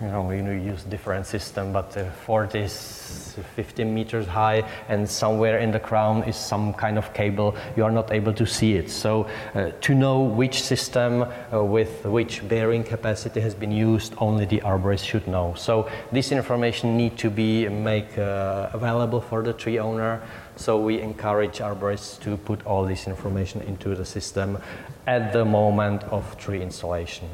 you 0.00 0.08
know, 0.08 0.22
we 0.22 0.36
use 0.36 0.84
different 0.84 1.26
system, 1.26 1.72
but 1.72 1.96
uh, 1.96 2.10
40 2.10 2.58
is 2.58 3.38
15 3.54 3.94
meters 3.94 4.26
high 4.26 4.68
and 4.88 5.08
somewhere 5.08 5.58
in 5.58 5.70
the 5.70 5.80
crown 5.80 6.22
is 6.24 6.36
some 6.36 6.74
kind 6.74 6.98
of 6.98 7.12
cable, 7.14 7.56
you 7.76 7.84
are 7.84 7.90
not 7.90 8.12
able 8.12 8.32
to 8.34 8.46
see 8.46 8.74
it. 8.74 8.90
So 8.90 9.26
uh, 9.54 9.70
to 9.80 9.94
know 9.94 10.20
which 10.20 10.62
system 10.62 11.22
uh, 11.22 11.64
with 11.64 12.04
which 12.04 12.46
bearing 12.46 12.84
capacity 12.84 13.40
has 13.40 13.54
been 13.54 13.72
used, 13.72 14.14
only 14.18 14.44
the 14.44 14.60
arborist 14.60 15.04
should 15.04 15.26
know. 15.26 15.54
So 15.56 15.88
this 16.12 16.32
information 16.32 16.96
need 16.96 17.16
to 17.18 17.30
be 17.30 17.68
make 17.68 18.18
uh, 18.18 18.70
available 18.72 19.20
for 19.20 19.42
the 19.42 19.52
tree 19.52 19.78
owner. 19.78 20.22
So 20.56 20.78
we 20.78 21.00
encourage 21.00 21.58
arborists 21.58 22.20
to 22.20 22.36
put 22.36 22.64
all 22.66 22.84
this 22.84 23.06
information 23.06 23.62
into 23.62 23.94
the 23.94 24.04
system 24.04 24.58
at 25.06 25.32
the 25.32 25.44
moment 25.44 26.02
of 26.04 26.36
tree 26.38 26.62
installation. 26.62 27.28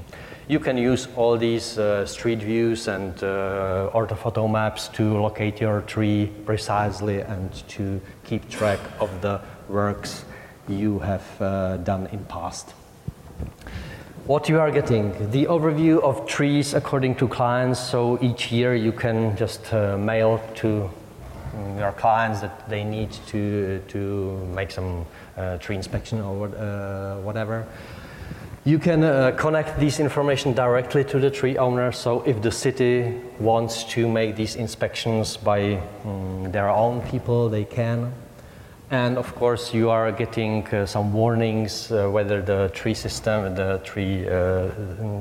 You 0.48 0.58
can 0.58 0.76
use 0.76 1.06
all 1.14 1.38
these 1.38 1.78
uh, 1.78 2.04
street 2.04 2.40
views 2.40 2.88
and 2.88 3.14
uh, 3.22 3.90
orthophoto 3.94 4.50
maps 4.50 4.88
to 4.88 5.20
locate 5.20 5.60
your 5.60 5.82
tree 5.82 6.30
precisely 6.44 7.20
and 7.20 7.52
to 7.68 8.00
keep 8.24 8.48
track 8.50 8.80
of 8.98 9.20
the 9.20 9.40
works 9.68 10.24
you 10.68 10.98
have 10.98 11.24
uh, 11.40 11.76
done 11.78 12.08
in 12.08 12.24
past. 12.24 12.74
What 14.26 14.48
you 14.48 14.58
are 14.58 14.70
getting, 14.70 15.12
the 15.30 15.46
overview 15.46 16.00
of 16.02 16.26
trees 16.26 16.74
according 16.74 17.16
to 17.16 17.28
clients. 17.28 17.80
So 17.80 18.18
each 18.20 18.50
year 18.50 18.74
you 18.74 18.92
can 18.92 19.36
just 19.36 19.72
uh, 19.72 19.96
mail 19.96 20.40
to 20.56 20.90
mm, 21.54 21.78
your 21.78 21.92
clients 21.92 22.40
that 22.40 22.68
they 22.68 22.82
need 22.82 23.12
to, 23.28 23.80
to 23.88 24.44
make 24.54 24.70
some 24.72 25.06
uh, 25.36 25.58
tree 25.58 25.76
inspection 25.76 26.20
or 26.20 26.48
uh, 26.48 27.20
whatever. 27.20 27.66
You 28.64 28.78
can 28.78 29.02
uh, 29.02 29.32
connect 29.32 29.80
this 29.80 29.98
information 29.98 30.52
directly 30.52 31.02
to 31.06 31.18
the 31.18 31.30
tree 31.30 31.58
owner. 31.58 31.90
So 31.90 32.22
if 32.22 32.40
the 32.42 32.52
city 32.52 33.20
wants 33.40 33.82
to 33.94 34.08
make 34.08 34.36
these 34.36 34.54
inspections 34.54 35.36
by 35.36 35.82
um, 36.04 36.52
their 36.52 36.68
own 36.68 37.00
people, 37.02 37.48
they 37.48 37.64
can. 37.64 38.12
And 38.92 39.16
of 39.16 39.34
course, 39.34 39.72
you 39.72 39.88
are 39.88 40.12
getting 40.12 40.66
uh, 40.66 40.84
some 40.84 41.14
warnings 41.14 41.90
uh, 41.90 42.10
whether 42.10 42.42
the 42.42 42.70
tree 42.74 42.92
system, 42.92 43.54
the 43.54 43.80
tree 43.82 44.28
uh, 44.28 44.68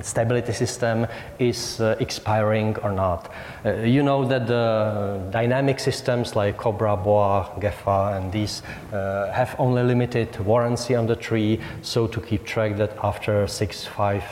stability 0.01 0.51
system 0.51 1.07
is 1.39 1.79
uh, 1.79 1.95
expiring 2.01 2.75
or 2.79 2.91
not. 2.91 3.31
Uh, 3.65 3.75
you 3.75 4.03
know 4.03 4.25
that 4.25 4.47
the 4.47 5.25
dynamic 5.31 5.79
systems 5.79 6.35
like 6.35 6.57
Cobra, 6.57 6.97
Boa, 6.97 7.49
Gepha, 7.61 8.17
and 8.17 8.29
these 8.29 8.61
uh, 8.91 9.31
have 9.31 9.55
only 9.57 9.83
limited 9.83 10.37
warranty 10.41 10.93
on 10.93 11.07
the 11.07 11.15
tree. 11.15 11.57
So 11.81 12.07
to 12.07 12.19
keep 12.19 12.45
track 12.45 12.75
that 12.75 12.97
after 13.01 13.47
six, 13.47 13.85
five, 13.85 14.25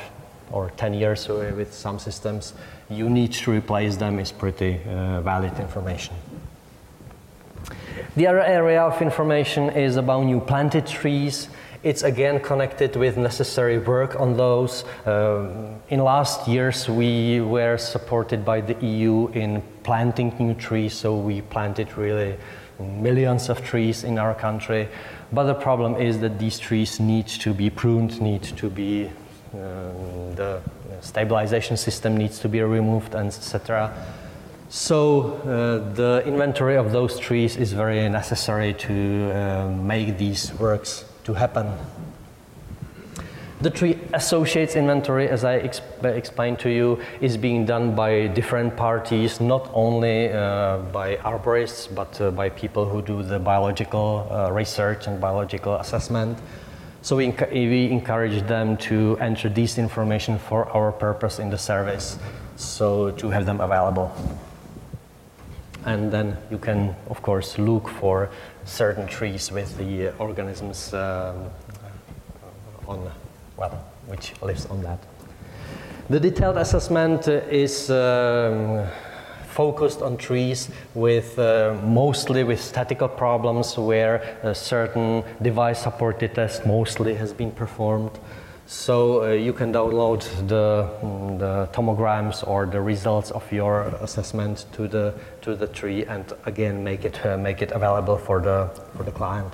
or 0.51 0.71
10 0.75 0.95
years 0.95 1.29
with 1.29 1.73
some 1.73 1.97
systems, 1.97 2.55
you 2.89 3.09
need 3.09 3.31
to 3.31 3.51
replace 3.51 3.95
them 3.95 4.19
is 4.19 4.33
pretty 4.33 4.81
valid 5.23 5.57
information. 5.59 6.13
The 8.15 8.25
other 8.25 8.41
area 8.41 8.81
of 8.81 9.01
information 9.01 9.69
is 9.69 9.95
about 9.95 10.25
new 10.25 10.39
planted 10.39 10.87
trees. 10.87 11.47
It's 11.83 12.01
again 12.01 12.39
connected 12.39 12.95
with 12.95 13.17
necessary 13.17 13.77
work 13.77 14.19
on 14.19 14.35
those. 14.35 14.83
Uh, 15.05 15.77
in 15.89 15.99
last 16.03 16.47
years, 16.47 16.89
we 16.89 17.39
were 17.39 17.77
supported 17.77 18.43
by 18.43 18.61
the 18.61 18.75
EU 18.85 19.27
in 19.29 19.61
planting 19.83 20.35
new 20.39 20.55
trees, 20.55 20.93
so 20.93 21.15
we 21.15 21.41
planted 21.41 21.97
really 21.97 22.35
millions 22.79 23.47
of 23.47 23.63
trees 23.63 24.03
in 24.03 24.17
our 24.17 24.33
country. 24.33 24.89
But 25.31 25.43
the 25.43 25.53
problem 25.53 25.95
is 25.95 26.19
that 26.19 26.39
these 26.39 26.57
trees 26.57 26.99
need 26.99 27.27
to 27.27 27.53
be 27.53 27.69
pruned, 27.69 28.19
need 28.19 28.43
to 28.43 28.69
be 28.69 29.11
uh, 29.53 29.91
the 30.35 30.61
stabilization 31.01 31.77
system 31.77 32.17
needs 32.17 32.39
to 32.39 32.49
be 32.49 32.61
removed, 32.61 33.15
etc. 33.15 33.93
So 34.71 35.33
uh, 35.33 35.93
the 35.95 36.23
inventory 36.27 36.77
of 36.77 36.91
those 36.91 37.17
trees 37.17 37.57
is 37.57 37.73
very 37.73 38.07
necessary 38.07 38.75
to 38.75 39.31
uh, 39.31 39.67
make 39.67 40.19
these 40.19 40.53
works 40.59 41.05
to 41.23 41.33
happen. 41.33 41.73
The 43.61 43.71
tree 43.71 43.97
associates 44.13 44.75
inventory, 44.75 45.27
as 45.27 45.43
I 45.43 45.59
exp 45.59 46.05
explained 46.05 46.59
to 46.59 46.69
you, 46.69 46.99
is 47.19 47.35
being 47.35 47.65
done 47.65 47.95
by 47.95 48.27
different 48.27 48.77
parties, 48.77 49.41
not 49.41 49.71
only 49.73 50.31
uh, 50.31 50.77
by 50.93 51.15
arborists, 51.15 51.93
but 51.93 52.21
uh, 52.21 52.29
by 52.29 52.49
people 52.49 52.85
who 52.85 53.01
do 53.01 53.23
the 53.23 53.39
biological 53.39 54.27
uh, 54.29 54.51
research 54.51 55.07
and 55.07 55.19
biological 55.19 55.75
assessment. 55.77 56.37
So 57.01 57.15
we, 57.15 57.33
we 57.51 57.89
encourage 57.89 58.45
them 58.47 58.77
to 58.77 59.17
enter 59.19 59.49
this 59.49 59.79
information 59.79 60.37
for 60.37 60.69
our 60.69 60.91
purpose 60.91 61.39
in 61.39 61.49
the 61.49 61.57
service, 61.57 62.19
so 62.55 63.09
to 63.11 63.31
have 63.31 63.47
them 63.47 63.61
available 63.61 64.13
and 65.85 66.11
then 66.11 66.37
you 66.51 66.57
can, 66.57 66.95
of 67.09 67.21
course, 67.21 67.57
look 67.57 67.87
for 67.87 68.29
certain 68.65 69.07
trees 69.07 69.51
with 69.51 69.77
the 69.77 70.15
organisms 70.17 70.93
um, 70.93 71.49
on, 72.87 73.11
well, 73.57 73.85
which 74.07 74.33
lives 74.41 74.65
on 74.65 74.81
that. 74.83 74.99
The 76.09 76.19
detailed 76.19 76.57
assessment 76.57 77.27
is 77.27 77.89
um, 77.91 78.87
focused 79.49 80.01
on 80.01 80.17
trees 80.17 80.69
with 80.95 81.37
uh, 81.37 81.75
mostly 81.83 82.43
with 82.43 82.59
statical 82.61 83.07
problems 83.07 83.77
where 83.77 84.39
a 84.43 84.55
certain 84.55 85.23
device 85.41 85.83
supported 85.83 86.33
test 86.33 86.65
mostly 86.65 87.13
has 87.15 87.33
been 87.33 87.51
performed. 87.51 88.11
So 88.71 89.23
uh, 89.23 89.31
you 89.31 89.51
can 89.51 89.73
download 89.73 90.21
the, 90.47 90.87
the, 91.39 91.67
tomograms 91.73 92.47
or 92.47 92.67
the 92.67 92.79
results 92.79 93.31
of 93.31 93.51
your 93.51 93.85
assessment 93.99 94.67
to 94.73 94.87
the 94.87 95.15
to 95.41 95.55
the 95.55 95.65
tree, 95.65 96.05
and 96.05 96.31
again 96.45 96.83
make 96.83 97.03
it 97.03 97.25
uh, 97.25 97.35
make 97.35 97.63
it 97.63 97.71
available 97.71 98.19
for 98.19 98.39
the 98.39 98.69
for 98.95 99.01
the 99.01 99.11
client. 99.11 99.51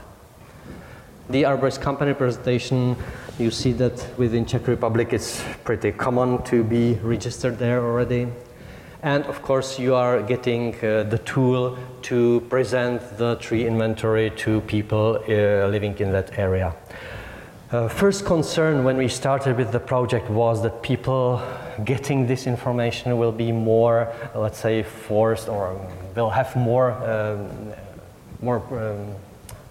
The 1.30 1.44
Arborist 1.44 1.80
company 1.80 2.14
presentation, 2.14 2.98
you 3.40 3.52
see 3.52 3.72
that 3.78 4.06
within 4.18 4.46
Czech 4.46 4.68
Republic 4.68 5.14
it's 5.14 5.42
pretty 5.64 5.94
common 5.94 6.44
to 6.44 6.62
be 6.66 6.96
registered 6.96 7.58
there 7.58 7.82
already. 7.86 8.28
And 9.02 9.24
of 9.28 9.42
course, 9.42 9.80
you 9.80 9.96
are 9.96 10.22
getting 10.24 10.76
uh, 10.84 11.04
the 11.04 11.22
tool 11.24 11.78
to 12.02 12.42
present 12.50 13.18
the 13.18 13.36
tree 13.36 13.66
inventory 13.66 14.32
to 14.44 14.60
people 14.68 15.24
uh, 15.30 15.68
living 15.68 15.98
in 16.00 16.12
that 16.12 16.38
area. 16.38 16.76
Uh, 17.72 17.88
first 17.88 18.26
concern 18.26 18.84
when 18.84 18.96
we 18.96 19.08
started 19.08 19.58
with 19.58 19.72
the 19.72 19.80
project 19.80 20.30
was 20.30 20.62
that 20.62 20.84
people 20.84 21.42
getting 21.84 22.28
this 22.28 22.46
information 22.46 23.18
will 23.18 23.32
be 23.32 23.52
more, 23.52 24.14
let's 24.36 24.60
say, 24.60 24.84
forced 24.84 25.50
or 25.50 25.76
will 26.16 26.30
have 26.30 26.56
more, 26.56 26.92
um, 26.92 27.74
more 28.40 28.62
um, 28.80 29.16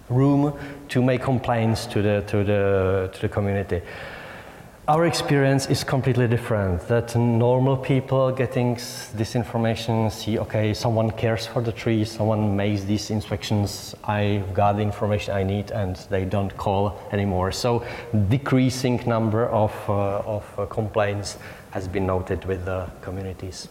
room 0.09 0.53
to 0.89 1.01
make 1.01 1.21
complaints 1.21 1.85
to 1.85 2.01
the, 2.01 2.21
to 2.27 2.43
the, 2.43 3.09
to 3.13 3.21
the 3.21 3.29
community. 3.29 3.81
Our 4.87 5.07
experience 5.07 5.65
is 5.65 5.83
completely 5.83 6.27
different. 6.27 6.87
That 6.89 7.15
normal 7.15 7.75
people 7.75 8.31
getting 8.31 8.75
this 9.15 9.35
information 9.35 10.11
see, 10.11 10.37
okay, 10.37 10.75
someone 10.75 11.09
cares 11.09 11.47
for 11.47 11.63
the 11.63 11.71
tree, 11.71 12.05
someone 12.05 12.55
makes 12.55 12.83
these 12.83 13.09
inspections, 13.09 13.95
I 14.03 14.43
got 14.53 14.73
the 14.73 14.83
information 14.83 15.33
I 15.33 15.41
need, 15.41 15.71
and 15.71 15.95
they 16.11 16.23
don't 16.23 16.55
call 16.55 16.99
anymore. 17.11 17.51
So, 17.51 17.83
decreasing 18.29 19.01
number 19.07 19.47
of, 19.47 19.73
uh, 19.89 20.19
of 20.19 20.45
uh, 20.55 20.67
complaints 20.67 21.39
has 21.71 21.87
been 21.87 22.05
noted 22.05 22.45
with 22.45 22.65
the 22.65 22.87
communities. 23.01 23.67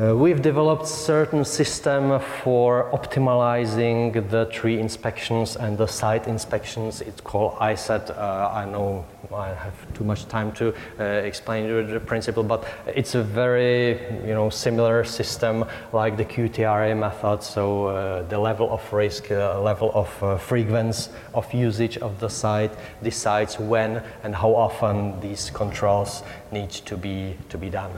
Uh, 0.00 0.16
we've 0.16 0.40
developed 0.40 0.86
certain 0.86 1.44
system 1.44 2.18
for 2.42 2.90
optimizing 2.90 4.30
the 4.30 4.46
tree 4.46 4.80
inspections 4.80 5.56
and 5.56 5.76
the 5.76 5.86
site 5.86 6.26
inspections. 6.26 7.02
It's 7.02 7.20
called 7.20 7.52
ISET. 7.60 8.08
Uh, 8.08 8.50
I 8.50 8.64
know 8.64 9.04
I 9.30 9.48
have 9.48 9.74
too 9.92 10.04
much 10.04 10.26
time 10.26 10.52
to 10.52 10.72
uh, 10.98 11.04
explain 11.04 11.66
the 11.92 12.00
principle, 12.00 12.42
but 12.42 12.64
it's 12.86 13.14
a 13.14 13.22
very 13.22 14.00
you 14.26 14.32
know 14.32 14.48
similar 14.48 15.04
system 15.04 15.66
like 15.92 16.16
the 16.16 16.24
QTRA 16.24 16.96
method. 16.96 17.42
So 17.42 17.88
uh, 17.88 18.22
the 18.22 18.38
level 18.38 18.70
of 18.70 18.80
risk, 18.94 19.30
uh, 19.30 19.60
level 19.60 19.90
of 19.92 20.22
uh, 20.22 20.38
frequency 20.38 21.10
of 21.34 21.52
usage 21.52 21.98
of 21.98 22.18
the 22.20 22.30
site 22.30 22.72
decides 23.02 23.58
when 23.58 24.02
and 24.24 24.34
how 24.34 24.54
often 24.54 25.20
these 25.20 25.50
controls 25.50 26.22
need 26.50 26.70
to 26.70 26.96
be 26.96 27.36
to 27.50 27.58
be 27.58 27.68
done. 27.68 27.90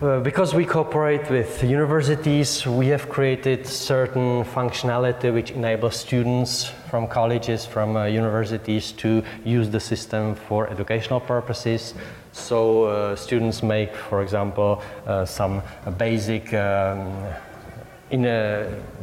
Uh, 0.00 0.18
because 0.20 0.54
we 0.54 0.64
cooperate 0.64 1.28
with 1.28 1.62
universities, 1.62 2.66
we 2.66 2.86
have 2.86 3.06
created 3.10 3.66
certain 3.66 4.42
functionality 4.44 5.30
which 5.30 5.50
enables 5.50 5.94
students 5.94 6.72
from 6.88 7.06
colleges, 7.06 7.66
from 7.66 7.94
uh, 7.94 8.06
universities 8.06 8.92
to 8.92 9.22
use 9.44 9.68
the 9.68 9.78
system 9.78 10.34
for 10.34 10.66
educational 10.70 11.20
purposes. 11.20 11.92
So 12.32 12.84
uh, 12.84 13.14
students 13.14 13.62
make, 13.62 13.94
for 13.94 14.22
example, 14.22 14.82
uh, 15.06 15.26
some 15.26 15.60
basic 15.98 16.54
um, 16.54 17.12
in 18.10 18.22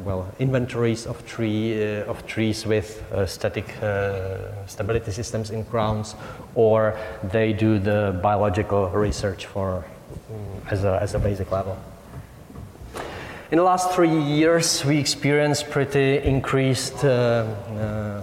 well 0.04 0.28
inventories 0.40 1.06
of 1.06 1.24
tree 1.28 1.80
uh, 1.80 2.10
of 2.10 2.26
trees 2.26 2.66
with 2.66 3.04
static 3.28 3.68
stability 4.66 5.12
systems 5.12 5.52
in 5.52 5.64
crowns, 5.64 6.16
or 6.56 6.98
they 7.32 7.54
do 7.54 7.78
the 7.78 8.20
biological 8.24 8.90
research 8.90 9.46
for 9.46 9.86
as 10.70 10.84
a, 10.84 11.00
as 11.02 11.14
a 11.14 11.20
basic 11.20 11.52
level. 11.52 11.78
In 13.50 13.58
the 13.58 13.64
last 13.64 13.94
three 13.94 14.22
years, 14.22 14.84
we 14.84 14.98
experienced 14.98 15.70
pretty 15.70 16.18
increased, 16.18 17.06
uh, 17.06 17.08
uh, 17.08 18.22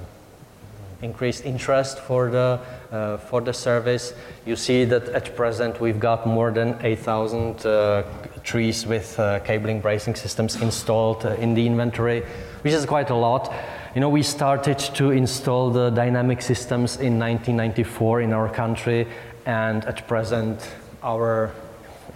increased 1.01 1.47
interest 1.47 1.99
for 1.99 2.31
the, 2.31 2.61
uh, 2.93 3.17
for 3.17 3.41
the 3.41 3.55
service. 3.55 4.13
You 4.45 4.55
see 4.55 4.85
that 4.85 5.09
at 5.09 5.35
present 5.35 5.81
we've 5.81 5.99
got 5.99 6.27
more 6.27 6.51
than 6.51 6.77
8,000 6.83 7.65
uh, 7.65 8.03
trees 8.43 8.87
with 8.87 9.19
uh, 9.19 9.41
cabling 9.41 9.81
bracing 9.81 10.15
systems 10.15 10.61
installed 10.61 11.25
uh, 11.25 11.31
in 11.37 11.55
the 11.55 11.67
inventory, 11.67 12.23
which 12.61 12.75
is 12.75 12.85
quite 12.85 13.09
a 13.09 13.15
lot. 13.15 13.51
You 13.95 14.03
know, 14.03 14.11
we 14.11 14.23
started 14.23 14.79
to 14.79 15.11
install 15.11 15.71
the 15.71 15.89
dynamic 15.89 16.43
systems 16.43 16.97
in 16.97 17.19
1994 17.19 18.21
in 18.21 18.35
our 18.35 18.51
country, 18.51 19.07
and 19.47 19.87
at 19.87 20.07
present 20.07 20.71
our 21.03 21.55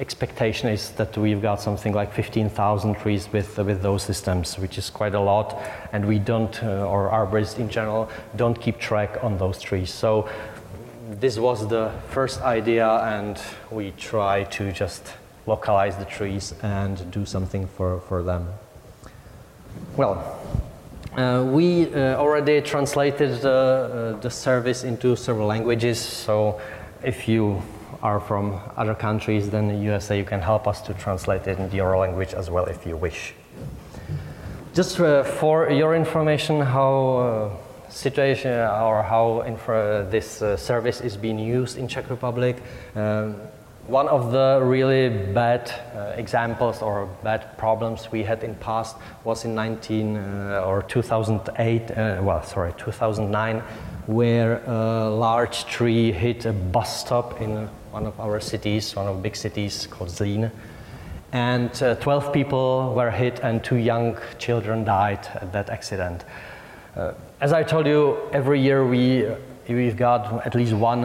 expectation 0.01 0.69
is 0.69 0.91
that 0.93 1.17
we've 1.17 1.43
got 1.43 1.61
something 1.61 1.93
like 1.93 2.13
15,000 2.13 2.95
trees 2.95 3.29
with, 3.33 3.59
uh, 3.59 3.65
with 3.65 3.83
those 3.83 4.03
systems, 4.03 4.59
which 4.59 4.79
is 4.79 4.91
quite 4.91 5.15
a 5.15 5.21
lot. 5.21 5.61
And 5.93 6.07
we 6.07 6.19
don't, 6.19 6.63
uh, 6.63 6.87
or 6.87 7.11
arborists 7.11 7.59
in 7.59 7.69
general, 7.69 8.09
don't 8.37 8.61
keep 8.61 8.79
track 8.79 9.23
on 9.23 9.39
those 9.39 9.61
trees. 9.61 9.93
So 9.93 10.29
this 11.11 11.39
was 11.39 11.67
the 11.69 11.91
first 12.11 12.41
idea, 12.43 12.89
and 12.89 13.41
we 13.71 13.93
try 13.93 14.45
to 14.45 14.73
just 14.73 15.15
localize 15.47 15.97
the 15.97 16.05
trees 16.05 16.55
and 16.63 17.11
do 17.11 17.25
something 17.25 17.67
for, 17.67 18.01
for 18.01 18.23
them. 18.23 18.49
Well, 19.97 20.39
uh, 21.17 21.45
we 21.45 21.93
uh, 21.95 22.17
already 22.17 22.61
translated 22.61 23.41
the, 23.41 24.15
uh, 24.17 24.21
the 24.21 24.31
service 24.31 24.85
into 24.85 25.17
several 25.17 25.47
languages, 25.47 25.99
so 25.99 26.61
if 27.03 27.27
you 27.27 27.63
are 28.03 28.21
from 28.21 28.61
other 28.77 28.95
countries 28.95 29.51
than 29.51 29.69
the 29.69 29.77
USA, 29.77 30.17
you 30.17 30.25
can 30.25 30.41
help 30.41 30.67
us 30.67 30.81
to 30.83 30.95
translate 30.95 31.47
it 31.47 31.59
into 31.59 31.77
your 31.77 31.97
language 31.99 32.35
as 32.35 32.51
well 32.51 32.65
if 32.67 32.87
you 32.87 32.97
wish. 32.97 33.35
Just 34.75 35.01
uh, 35.01 35.25
for 35.25 35.71
your 35.71 35.95
information, 35.95 36.61
how 36.61 37.17
uh, 37.17 37.91
situation 37.91 38.53
or 38.53 39.03
how 39.03 39.43
this 40.11 40.43
uh, 40.43 40.57
service 40.57 41.01
is 41.01 41.17
being 41.17 41.39
used 41.39 41.79
in 41.79 41.89
Czech 41.89 42.11
Republic. 42.11 42.63
Um, 42.95 43.37
one 43.89 44.07
of 44.09 44.33
the 44.33 44.61
really 44.63 45.09
bad 45.33 45.73
uh, 45.97 46.13
examples 46.17 46.83
or 46.83 47.09
bad 47.25 47.57
problems 47.57 48.13
we 48.13 48.23
had 48.23 48.45
in 48.45 48.55
past 48.57 48.97
was 49.25 49.47
in 49.47 49.55
19 49.55 50.17
uh, 50.17 50.63
or 50.67 50.83
2008, 50.83 51.91
uh, 51.91 52.21
well, 52.23 52.43
sorry, 52.43 52.75
2009, 52.77 53.61
where 54.07 54.63
a 54.67 55.09
large 55.09 55.65
tree 55.65 56.13
hit 56.13 56.45
a 56.45 56.53
bus 56.53 57.01
stop 57.01 57.41
in 57.41 57.69
one 57.91 58.07
of 58.07 58.19
our 58.21 58.41
cities, 58.41 58.95
one 58.95 59.07
of 59.07 59.23
big 59.23 59.37
cities 59.37 59.87
called 59.91 60.11
Zlín. 60.11 60.51
And 61.33 61.83
uh, 61.83 61.95
12 61.97 62.33
people 62.33 62.95
were 62.95 63.11
hit 63.11 63.41
and 63.41 63.63
two 63.63 63.77
young 63.77 64.17
children 64.39 64.85
died 64.85 65.27
at 65.35 65.53
that 65.53 65.69
accident. 65.69 66.25
Uh, 66.97 67.13
as 67.41 67.53
I 67.53 67.63
told 67.63 67.87
you, 67.87 68.19
every 68.33 68.61
year 68.61 68.87
we, 68.87 69.27
we've 69.69 69.97
got 69.97 70.47
at 70.47 70.55
least 70.55 70.73
one, 70.73 71.05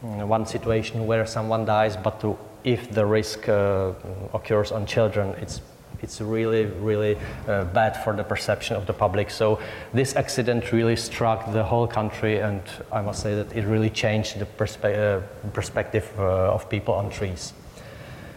one 0.00 0.46
situation 0.46 1.06
where 1.06 1.26
someone 1.26 1.64
dies, 1.64 1.96
but 1.96 2.20
to, 2.20 2.38
if 2.62 2.90
the 2.90 3.04
risk 3.04 3.48
uh, 3.48 3.92
occurs 4.32 4.72
on 4.72 4.86
children, 4.86 5.34
it's 5.40 5.60
it's 6.04 6.20
really, 6.20 6.66
really 6.66 7.16
uh, 7.48 7.64
bad 7.64 7.96
for 8.04 8.12
the 8.14 8.22
perception 8.22 8.76
of 8.76 8.86
the 8.86 8.92
public. 8.92 9.30
So 9.30 9.58
this 9.94 10.14
accident 10.14 10.70
really 10.70 10.96
struck 10.96 11.52
the 11.52 11.64
whole 11.64 11.86
country, 11.86 12.38
and 12.38 12.60
I 12.92 13.00
must 13.00 13.22
say 13.22 13.34
that 13.34 13.56
it 13.56 13.64
really 13.64 13.90
changed 13.90 14.38
the 14.38 14.44
perspe 14.44 14.84
uh, 14.84 15.20
perspective 15.52 16.06
uh, 16.18 16.54
of 16.54 16.68
people 16.68 16.94
on 16.94 17.10
trees. 17.10 17.54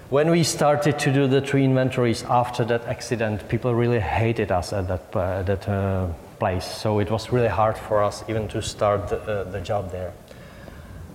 When 0.10 0.32
we 0.32 0.43
started 0.43 0.97
to 0.99 1.12
do 1.12 1.27
the 1.27 1.41
tree 1.41 1.65
inventories 1.65 2.23
after 2.23 2.63
that 2.65 2.86
accident, 2.86 3.49
people 3.49 3.75
really 3.75 3.99
hated 3.99 4.51
us 4.51 4.71
at 4.71 4.88
that, 4.88 5.15
uh, 5.15 5.43
that 5.43 5.67
uh, 5.67 6.08
place. 6.39 6.65
So 6.65 6.99
it 6.99 7.12
was 7.12 7.34
really 7.34 7.49
hard 7.49 7.77
for 7.77 8.01
us 8.01 8.23
even 8.30 8.47
to 8.47 8.62
start 8.62 9.10
the, 9.10 9.19
uh, 9.19 9.43
the 9.51 9.60
job 9.60 9.91
there. 9.91 10.13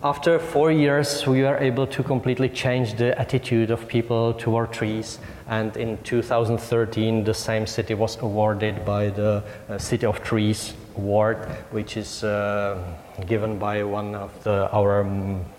After 0.05 0.41
four 0.41 0.73
years, 0.73 1.29
we 1.29 1.43
were 1.43 1.57
able 1.59 1.87
to 1.87 2.03
completely 2.03 2.49
change 2.49 2.95
the 2.95 3.17
attitude 3.17 3.71
of 3.71 3.87
people 3.87 4.35
toward 4.35 4.73
trees. 4.73 5.21
And 5.53 5.77
in 5.77 5.99
2013, 6.03 7.25
the 7.25 7.35
same 7.35 7.67
city 7.67 7.93
was 7.93 8.17
awarded 8.23 8.87
by 8.87 9.11
the 9.11 9.45
uh, 9.69 9.77
City 9.77 10.07
of 10.07 10.23
Trees 10.25 10.73
Award, 10.97 11.37
which 11.73 11.99
is 11.99 12.25
uh, 12.25 12.83
given 13.27 13.59
by 13.59 13.83
one 13.83 14.15
of 14.15 14.31
the, 14.45 14.73
our 14.73 15.05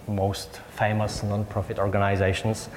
most 0.08 0.62
famous 0.72 1.22
non-profit 1.22 1.78
organizations. 1.78 2.70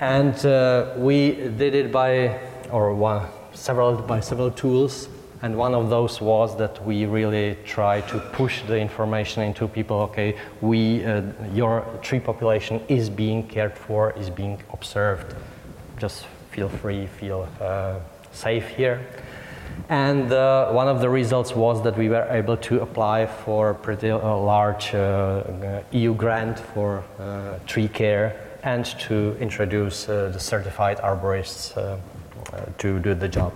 And 0.00 0.36
uh, 0.44 0.92
we 0.98 1.30
did 1.56 1.74
it 1.74 1.90
by, 1.90 2.38
or 2.70 2.92
one, 2.92 3.26
several, 3.54 3.96
by 3.96 4.20
several 4.20 4.50
tools. 4.50 5.08
And 5.40 5.56
one 5.56 5.74
of 5.74 5.88
those 5.88 6.20
was 6.20 6.58
that 6.58 6.84
we 6.84 7.06
really 7.06 7.56
try 7.64 8.02
to 8.02 8.20
push 8.34 8.60
the 8.64 8.78
information 8.78 9.42
into 9.44 9.66
people. 9.66 9.96
Okay, 10.12 10.36
we, 10.60 11.06
uh, 11.06 11.22
your 11.54 11.86
tree 12.02 12.20
population 12.20 12.82
is 12.88 13.08
being 13.08 13.48
cared 13.48 13.78
for, 13.78 14.12
is 14.18 14.28
being 14.28 14.62
observed. 14.74 15.34
Just 15.98 16.26
feel 16.54 16.68
free, 16.68 17.06
feel 17.06 17.48
uh, 17.60 17.98
safe 18.32 18.68
here. 18.68 19.04
And 19.88 20.32
uh, 20.32 20.70
one 20.70 20.86
of 20.86 21.00
the 21.00 21.08
results 21.08 21.54
was 21.56 21.82
that 21.82 21.98
we 21.98 22.08
were 22.08 22.26
able 22.30 22.56
to 22.58 22.80
apply 22.80 23.26
for 23.26 23.70
a 23.70 23.74
pretty 23.74 24.10
uh, 24.10 24.18
large 24.18 24.94
uh, 24.94 25.82
EU 25.90 26.14
grant 26.14 26.58
for 26.58 27.02
uh, 27.18 27.58
tree 27.66 27.88
care 27.88 28.40
and 28.62 28.84
to 29.00 29.36
introduce 29.40 30.06
the 30.06 30.38
certified 30.38 30.98
arborists 30.98 31.74
to 32.78 32.98
do 33.00 33.14
the 33.14 33.28
job. 33.28 33.52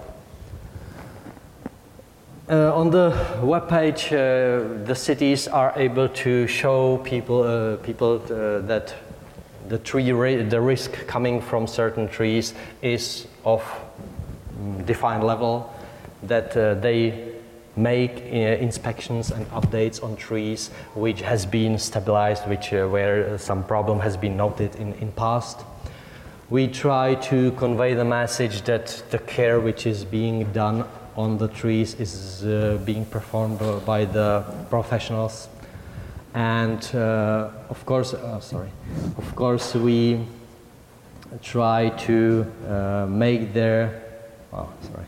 Uh, 2.51 2.75
on 2.75 2.89
the 2.91 3.11
webpage, 3.43 4.07
uh, 4.07 4.85
the 4.87 4.95
cities 4.95 5.49
are 5.49 5.75
able 5.77 6.09
to 6.09 6.47
show 6.47 6.97
people, 7.05 7.43
uh, 7.43 7.77
people 7.77 8.23
uh, 8.25 8.61
that 8.67 8.95
the 9.69 9.79
tree 9.79 10.11
the 10.43 10.61
risk 10.61 10.93
coming 11.07 11.41
from 11.41 11.67
certain 11.67 12.09
trees 12.09 12.55
is 12.83 13.27
of 13.45 13.63
mm, 14.61 14.85
defined 14.87 15.25
level, 15.25 15.73
that 16.23 16.57
uh, 16.57 16.75
they 16.75 17.35
make 17.77 18.23
uh, 18.33 18.37
inspections 18.61 19.31
and 19.31 19.49
updates 19.51 20.03
on 20.03 20.17
trees 20.17 20.71
which 20.95 21.21
has 21.21 21.47
been 21.47 21.79
stabilized, 21.79 22.49
which 22.49 22.73
where 22.73 23.39
some 23.39 23.63
problem 23.63 24.01
has 24.01 24.17
been 24.17 24.37
noted 24.37 24.75
in, 24.77 24.93
in 24.95 25.13
past. 25.13 25.61
We 26.51 26.67
try 26.67 27.15
to 27.15 27.53
convey 27.53 27.95
the 27.95 28.05
message 28.05 28.63
that 28.63 29.03
the 29.11 29.19
care 29.19 29.61
which 29.61 29.87
is 29.87 30.05
being 30.05 30.51
done 30.53 30.87
on 31.15 31.39
the 31.39 31.49
trees 31.49 31.95
is 32.01 32.45
uh, 32.45 32.79
being 32.85 33.05
performed 33.05 33.61
by 33.85 34.05
the 34.05 34.45
professionals. 34.71 35.49
And 36.35 36.85
uh, 36.95 37.51
of 37.71 37.85
course, 37.87 38.15
uh, 38.15 38.41
sorry, 38.41 38.71
of 39.17 39.35
course 39.35 39.75
we 39.75 40.21
try 41.43 41.91
to 41.91 42.47
uh, 42.69 43.07
make 43.09 43.53
their, 43.53 44.03
oh, 44.53 44.69
sorry, 44.83 45.07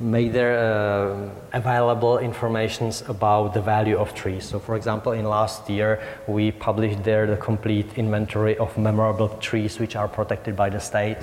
make 0.00 0.32
their 0.32 0.58
uh, 0.58 1.30
available 1.52 2.18
informations 2.18 3.02
about 3.08 3.54
the 3.54 3.60
value 3.60 3.96
of 3.96 4.14
trees. 4.14 4.44
So 4.44 4.58
for 4.58 4.76
example, 4.76 5.12
in 5.12 5.24
last 5.24 5.68
year, 5.68 6.00
we 6.26 6.52
published 6.52 7.02
there 7.02 7.26
the 7.26 7.36
complete 7.36 7.86
inventory 7.96 8.56
of 8.58 8.76
memorable 8.78 9.28
trees 9.40 9.78
which 9.78 9.96
are 9.96 10.08
protected 10.08 10.54
by 10.54 10.70
the 10.70 10.80
state 10.80 11.18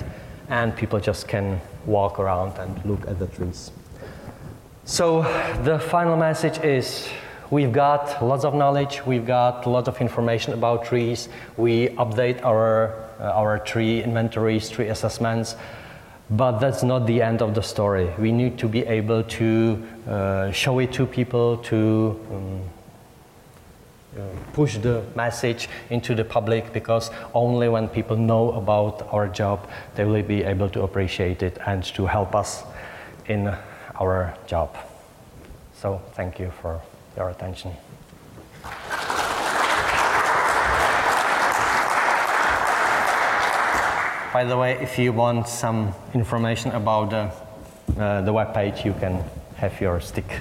and 0.48 0.76
people 0.76 1.00
just 1.00 1.26
can 1.26 1.60
walk 1.86 2.18
around 2.18 2.58
and 2.58 2.84
look 2.84 3.06
at 3.08 3.18
the 3.18 3.26
trees. 3.26 3.70
So 4.84 5.22
the 5.64 5.78
final 5.78 6.16
message 6.16 6.58
is 6.58 7.08
we've 7.50 7.72
got 7.72 8.22
lots 8.22 8.44
of 8.44 8.54
knowledge, 8.54 9.04
we've 9.06 9.26
got 9.26 9.66
lots 9.66 9.88
of 9.88 10.00
information 10.00 10.52
about 10.52 10.84
trees, 10.84 11.28
we 11.56 11.88
update 11.88 12.44
our, 12.44 12.94
uh, 13.20 13.32
our 13.32 13.58
tree 13.58 14.02
inventories, 14.02 14.68
tree 14.68 14.88
assessments, 14.88 15.56
but 16.30 16.58
that's 16.58 16.82
not 16.82 17.06
the 17.06 17.22
end 17.22 17.42
of 17.42 17.54
the 17.54 17.62
story. 17.62 18.10
We 18.18 18.32
need 18.32 18.58
to 18.58 18.68
be 18.68 18.84
able 18.84 19.22
to 19.22 19.86
uh, 20.08 20.50
show 20.50 20.78
it 20.80 20.92
to 20.94 21.06
people, 21.06 21.58
to 21.58 22.20
um, 22.30 22.62
push 24.52 24.78
the 24.78 25.04
message 25.14 25.68
into 25.90 26.14
the 26.14 26.24
public 26.24 26.72
because 26.72 27.10
only 27.34 27.68
when 27.68 27.88
people 27.88 28.16
know 28.16 28.52
about 28.52 29.06
our 29.12 29.28
job, 29.28 29.68
they 29.94 30.04
will 30.04 30.22
be 30.22 30.42
able 30.42 30.68
to 30.70 30.82
appreciate 30.82 31.42
it 31.42 31.58
and 31.66 31.84
to 31.84 32.06
help 32.06 32.34
us 32.34 32.64
in 33.26 33.54
our 34.00 34.34
job. 34.46 34.76
So 35.74 36.00
thank 36.14 36.38
you 36.38 36.50
for 36.62 36.80
your 37.16 37.30
attention. 37.30 37.72
By 44.32 44.44
the 44.44 44.58
way, 44.58 44.72
if 44.82 44.98
you 44.98 45.14
want 45.14 45.48
some 45.48 45.94
information 46.12 46.70
about 46.72 47.08
the, 47.08 47.32
uh, 47.98 48.20
the 48.20 48.32
web 48.34 48.52
page, 48.52 48.84
you 48.84 48.92
can 48.92 49.24
have 49.56 49.80
your 49.80 49.98
stick. 49.98 50.40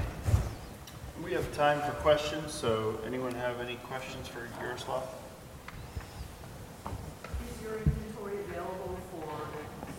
We 1.23 1.31
have 1.31 1.49
time 1.55 1.79
for 1.79 1.91
questions, 2.01 2.51
so 2.51 2.99
anyone 3.07 3.33
have 3.35 3.61
any 3.61 3.75
questions 3.75 4.27
for 4.27 4.49
Jaroslav? 4.59 5.03
Is 6.85 7.63
your 7.63 7.77
inventory 7.77 8.35
available 8.49 8.99
for 9.11 9.29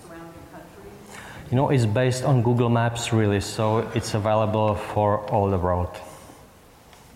surrounding 0.06 0.44
countries? 0.52 1.18
You 1.50 1.56
know, 1.56 1.70
it's 1.70 1.86
based 1.86 2.22
on 2.22 2.42
Google 2.42 2.68
Maps, 2.68 3.14
really, 3.14 3.40
so 3.40 3.78
it's 3.94 4.12
available 4.12 4.74
for 4.74 5.20
all 5.30 5.48
the 5.48 5.56
world. 5.56 5.96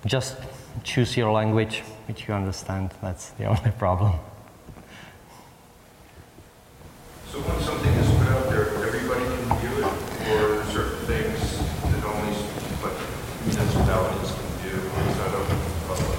Just 0.06 0.36
choose 0.82 1.16
your 1.16 1.30
language, 1.30 1.82
which 2.06 2.26
you 2.26 2.34
understand. 2.34 2.90
That's 3.02 3.30
the 3.30 3.44
only 3.44 3.70
problem. 3.78 4.12
So 7.30 7.38
when 7.40 7.60
something 7.60 7.92
is 7.92 8.10
put 8.18 8.28
out 8.28 8.48
there, 8.48 8.66
everybody 8.84 9.24
can 9.24 9.58
view 9.60 9.84
it, 9.84 9.92
or 10.32 10.64
certain 10.72 11.06
things 11.06 11.58
that 11.92 12.04
only 12.04 12.32
like 12.82 12.98
municipalities 13.46 14.32
can 14.32 14.50
do? 14.66 14.76
Is 15.10 15.16
that 15.18 15.34
open 15.34 15.56
to 15.56 15.68
the 15.68 15.86
public? 15.86 16.18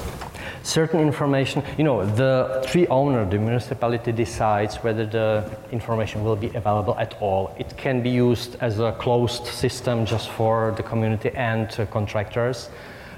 Certain 0.64 1.00
information, 1.00 1.64
you 1.78 1.84
know, 1.84 2.06
the 2.06 2.64
tree 2.68 2.88
owner, 2.88 3.26
the 3.26 3.40
municipality 3.40 4.12
decides 4.12 4.78
whether 4.78 5.06
the 5.06 5.50
information 5.72 6.24
will 6.24 6.36
be 6.36 6.48
available 6.56 6.96
at 6.98 7.20
all. 7.20 7.54
It 7.58 7.76
can 7.78 8.02
be 8.02 8.12
used 8.12 8.56
as 8.62 8.80
a 8.80 8.92
closed 8.94 9.48
system 9.48 10.06
just 10.06 10.30
for 10.30 10.74
the 10.78 10.84
community 10.84 11.32
and 11.32 11.68
uh, 11.80 11.88
contractors. 11.88 12.70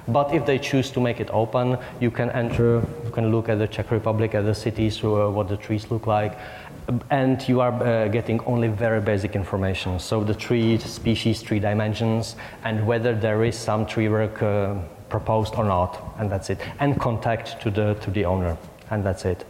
But 0.07 0.33
if 0.33 0.45
they 0.45 0.59
choose 0.59 0.91
to 0.91 0.99
make 0.99 1.19
it 1.19 1.29
open, 1.31 1.77
you 1.99 2.11
can 2.11 2.29
enter, 2.31 2.83
you 3.05 3.11
can 3.11 3.31
look 3.31 3.49
at 3.49 3.59
the 3.59 3.67
Czech 3.67 3.91
Republic, 3.91 4.35
at 4.35 4.45
the 4.45 4.55
cities, 4.55 5.03
uh, 5.03 5.29
what 5.29 5.47
the 5.47 5.57
trees 5.57 5.89
look 5.89 6.07
like, 6.07 6.37
and 7.09 7.47
you 7.47 7.61
are 7.61 7.71
uh, 7.71 8.07
getting 8.09 8.41
only 8.41 8.67
very 8.67 8.99
basic 8.99 9.35
information. 9.35 9.99
So 9.99 10.23
the 10.23 10.33
tree 10.35 10.77
species, 10.79 11.41
tree 11.41 11.59
dimensions, 11.59 12.35
and 12.63 12.85
whether 12.85 13.15
there 13.15 13.43
is 13.43 13.57
some 13.57 13.85
tree 13.85 14.09
work 14.09 14.43
uh, 14.43 14.75
proposed 15.09 15.55
or 15.55 15.63
not, 15.63 16.01
and 16.17 16.29
that's 16.29 16.49
it. 16.49 16.59
And 16.79 16.99
contact 16.99 17.61
to 17.61 17.71
the 17.71 17.93
to 18.01 18.11
the 18.11 18.25
owner, 18.25 18.57
and 18.89 19.05
that's 19.05 19.25
it. 19.25 19.45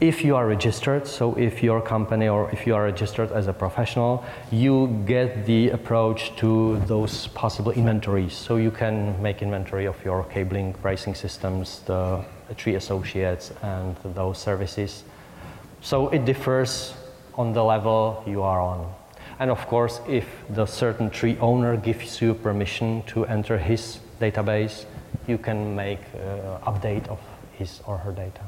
If 0.00 0.24
you 0.24 0.34
are 0.34 0.46
registered, 0.46 1.06
so 1.06 1.34
if 1.34 1.62
your 1.62 1.82
company 1.82 2.26
or 2.26 2.50
if 2.52 2.66
you 2.66 2.74
are 2.74 2.84
registered 2.84 3.30
as 3.32 3.48
a 3.48 3.52
professional, 3.52 4.24
you 4.50 4.86
get 5.04 5.44
the 5.44 5.68
approach 5.68 6.34
to 6.36 6.78
those 6.86 7.26
possible 7.26 7.70
inventories. 7.72 8.32
So 8.32 8.56
you 8.56 8.70
can 8.70 9.20
make 9.20 9.42
inventory 9.42 9.84
of 9.84 10.02
your 10.02 10.24
cabling 10.24 10.72
bracing 10.80 11.16
systems, 11.16 11.80
the 11.84 12.24
tree 12.56 12.76
associates, 12.76 13.52
and 13.60 13.94
those 14.02 14.38
services. 14.38 15.04
So 15.82 16.08
it 16.08 16.24
differs 16.24 16.94
on 17.34 17.52
the 17.52 17.62
level 17.62 18.24
you 18.26 18.40
are 18.40 18.60
on. 18.62 18.90
And 19.38 19.50
of 19.50 19.66
course, 19.66 20.00
if 20.08 20.24
the 20.48 20.64
certain 20.64 21.10
tree 21.10 21.36
owner 21.40 21.76
gives 21.76 22.22
you 22.22 22.32
permission 22.32 23.02
to 23.08 23.26
enter 23.26 23.58
his 23.58 23.98
database, 24.18 24.86
you 25.26 25.36
can 25.36 25.76
make 25.76 26.00
uh, 26.14 26.70
update 26.70 27.06
of 27.08 27.20
his 27.52 27.82
or 27.86 27.98
her 27.98 28.12
data. 28.12 28.40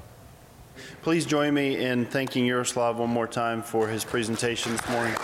Please 1.03 1.27
join 1.27 1.55
me 1.55 1.77
in 1.85 2.07
thanking 2.07 2.47
Jaroslav 2.47 2.97
one 2.97 3.11
more 3.11 3.27
time 3.27 3.63
for 3.63 3.89
his 3.89 4.05
presentation 4.05 4.73
this 4.73 4.89
morning. 4.89 5.15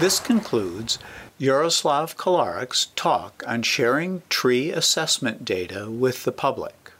This 0.00 0.18
concludes 0.18 0.98
Jaroslav 1.38 2.16
Kolarik's 2.16 2.86
talk 2.96 3.42
on 3.46 3.62
sharing 3.62 4.22
tree 4.28 4.70
assessment 4.70 5.44
data 5.44 5.90
with 5.90 6.24
the 6.24 6.32
public. 6.32 6.92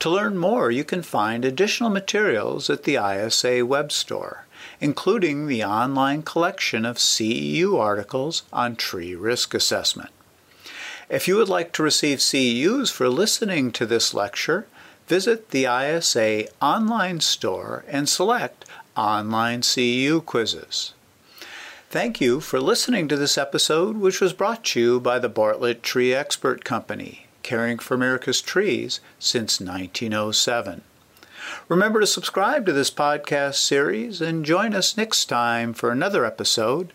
To 0.00 0.10
learn 0.10 0.36
more, 0.36 0.70
you 0.70 0.82
can 0.82 1.02
find 1.02 1.44
additional 1.44 1.90
materials 1.90 2.68
at 2.68 2.82
the 2.82 2.96
ISA 2.96 3.64
web 3.64 3.92
store, 3.92 4.46
including 4.80 5.46
the 5.46 5.62
online 5.62 6.22
collection 6.22 6.84
of 6.84 6.96
CEU 6.96 7.78
articles 7.78 8.42
on 8.52 8.74
tree 8.74 9.14
risk 9.14 9.54
assessment. 9.54 10.10
If 11.12 11.28
you 11.28 11.36
would 11.36 11.50
like 11.50 11.72
to 11.72 11.82
receive 11.82 12.20
CEUs 12.20 12.90
for 12.90 13.10
listening 13.10 13.70
to 13.72 13.84
this 13.84 14.14
lecture, 14.14 14.66
visit 15.06 15.50
the 15.50 15.66
ISA 15.66 16.48
online 16.62 17.20
store 17.20 17.84
and 17.86 18.08
select 18.08 18.64
Online 18.96 19.60
CEU 19.60 20.24
Quizzes. 20.24 20.94
Thank 21.90 22.22
you 22.22 22.40
for 22.40 22.62
listening 22.62 23.08
to 23.08 23.16
this 23.18 23.36
episode, 23.36 23.98
which 23.98 24.22
was 24.22 24.32
brought 24.32 24.64
to 24.64 24.80
you 24.80 25.00
by 25.00 25.18
the 25.18 25.28
Bartlett 25.28 25.82
Tree 25.82 26.14
Expert 26.14 26.64
Company, 26.64 27.26
caring 27.42 27.78
for 27.78 27.92
America's 27.92 28.40
trees 28.40 29.00
since 29.18 29.60
1907. 29.60 30.80
Remember 31.68 32.00
to 32.00 32.06
subscribe 32.06 32.64
to 32.64 32.72
this 32.72 32.90
podcast 32.90 33.56
series 33.56 34.22
and 34.22 34.46
join 34.46 34.74
us 34.74 34.96
next 34.96 35.26
time 35.26 35.74
for 35.74 35.90
another 35.90 36.24
episode 36.24 36.94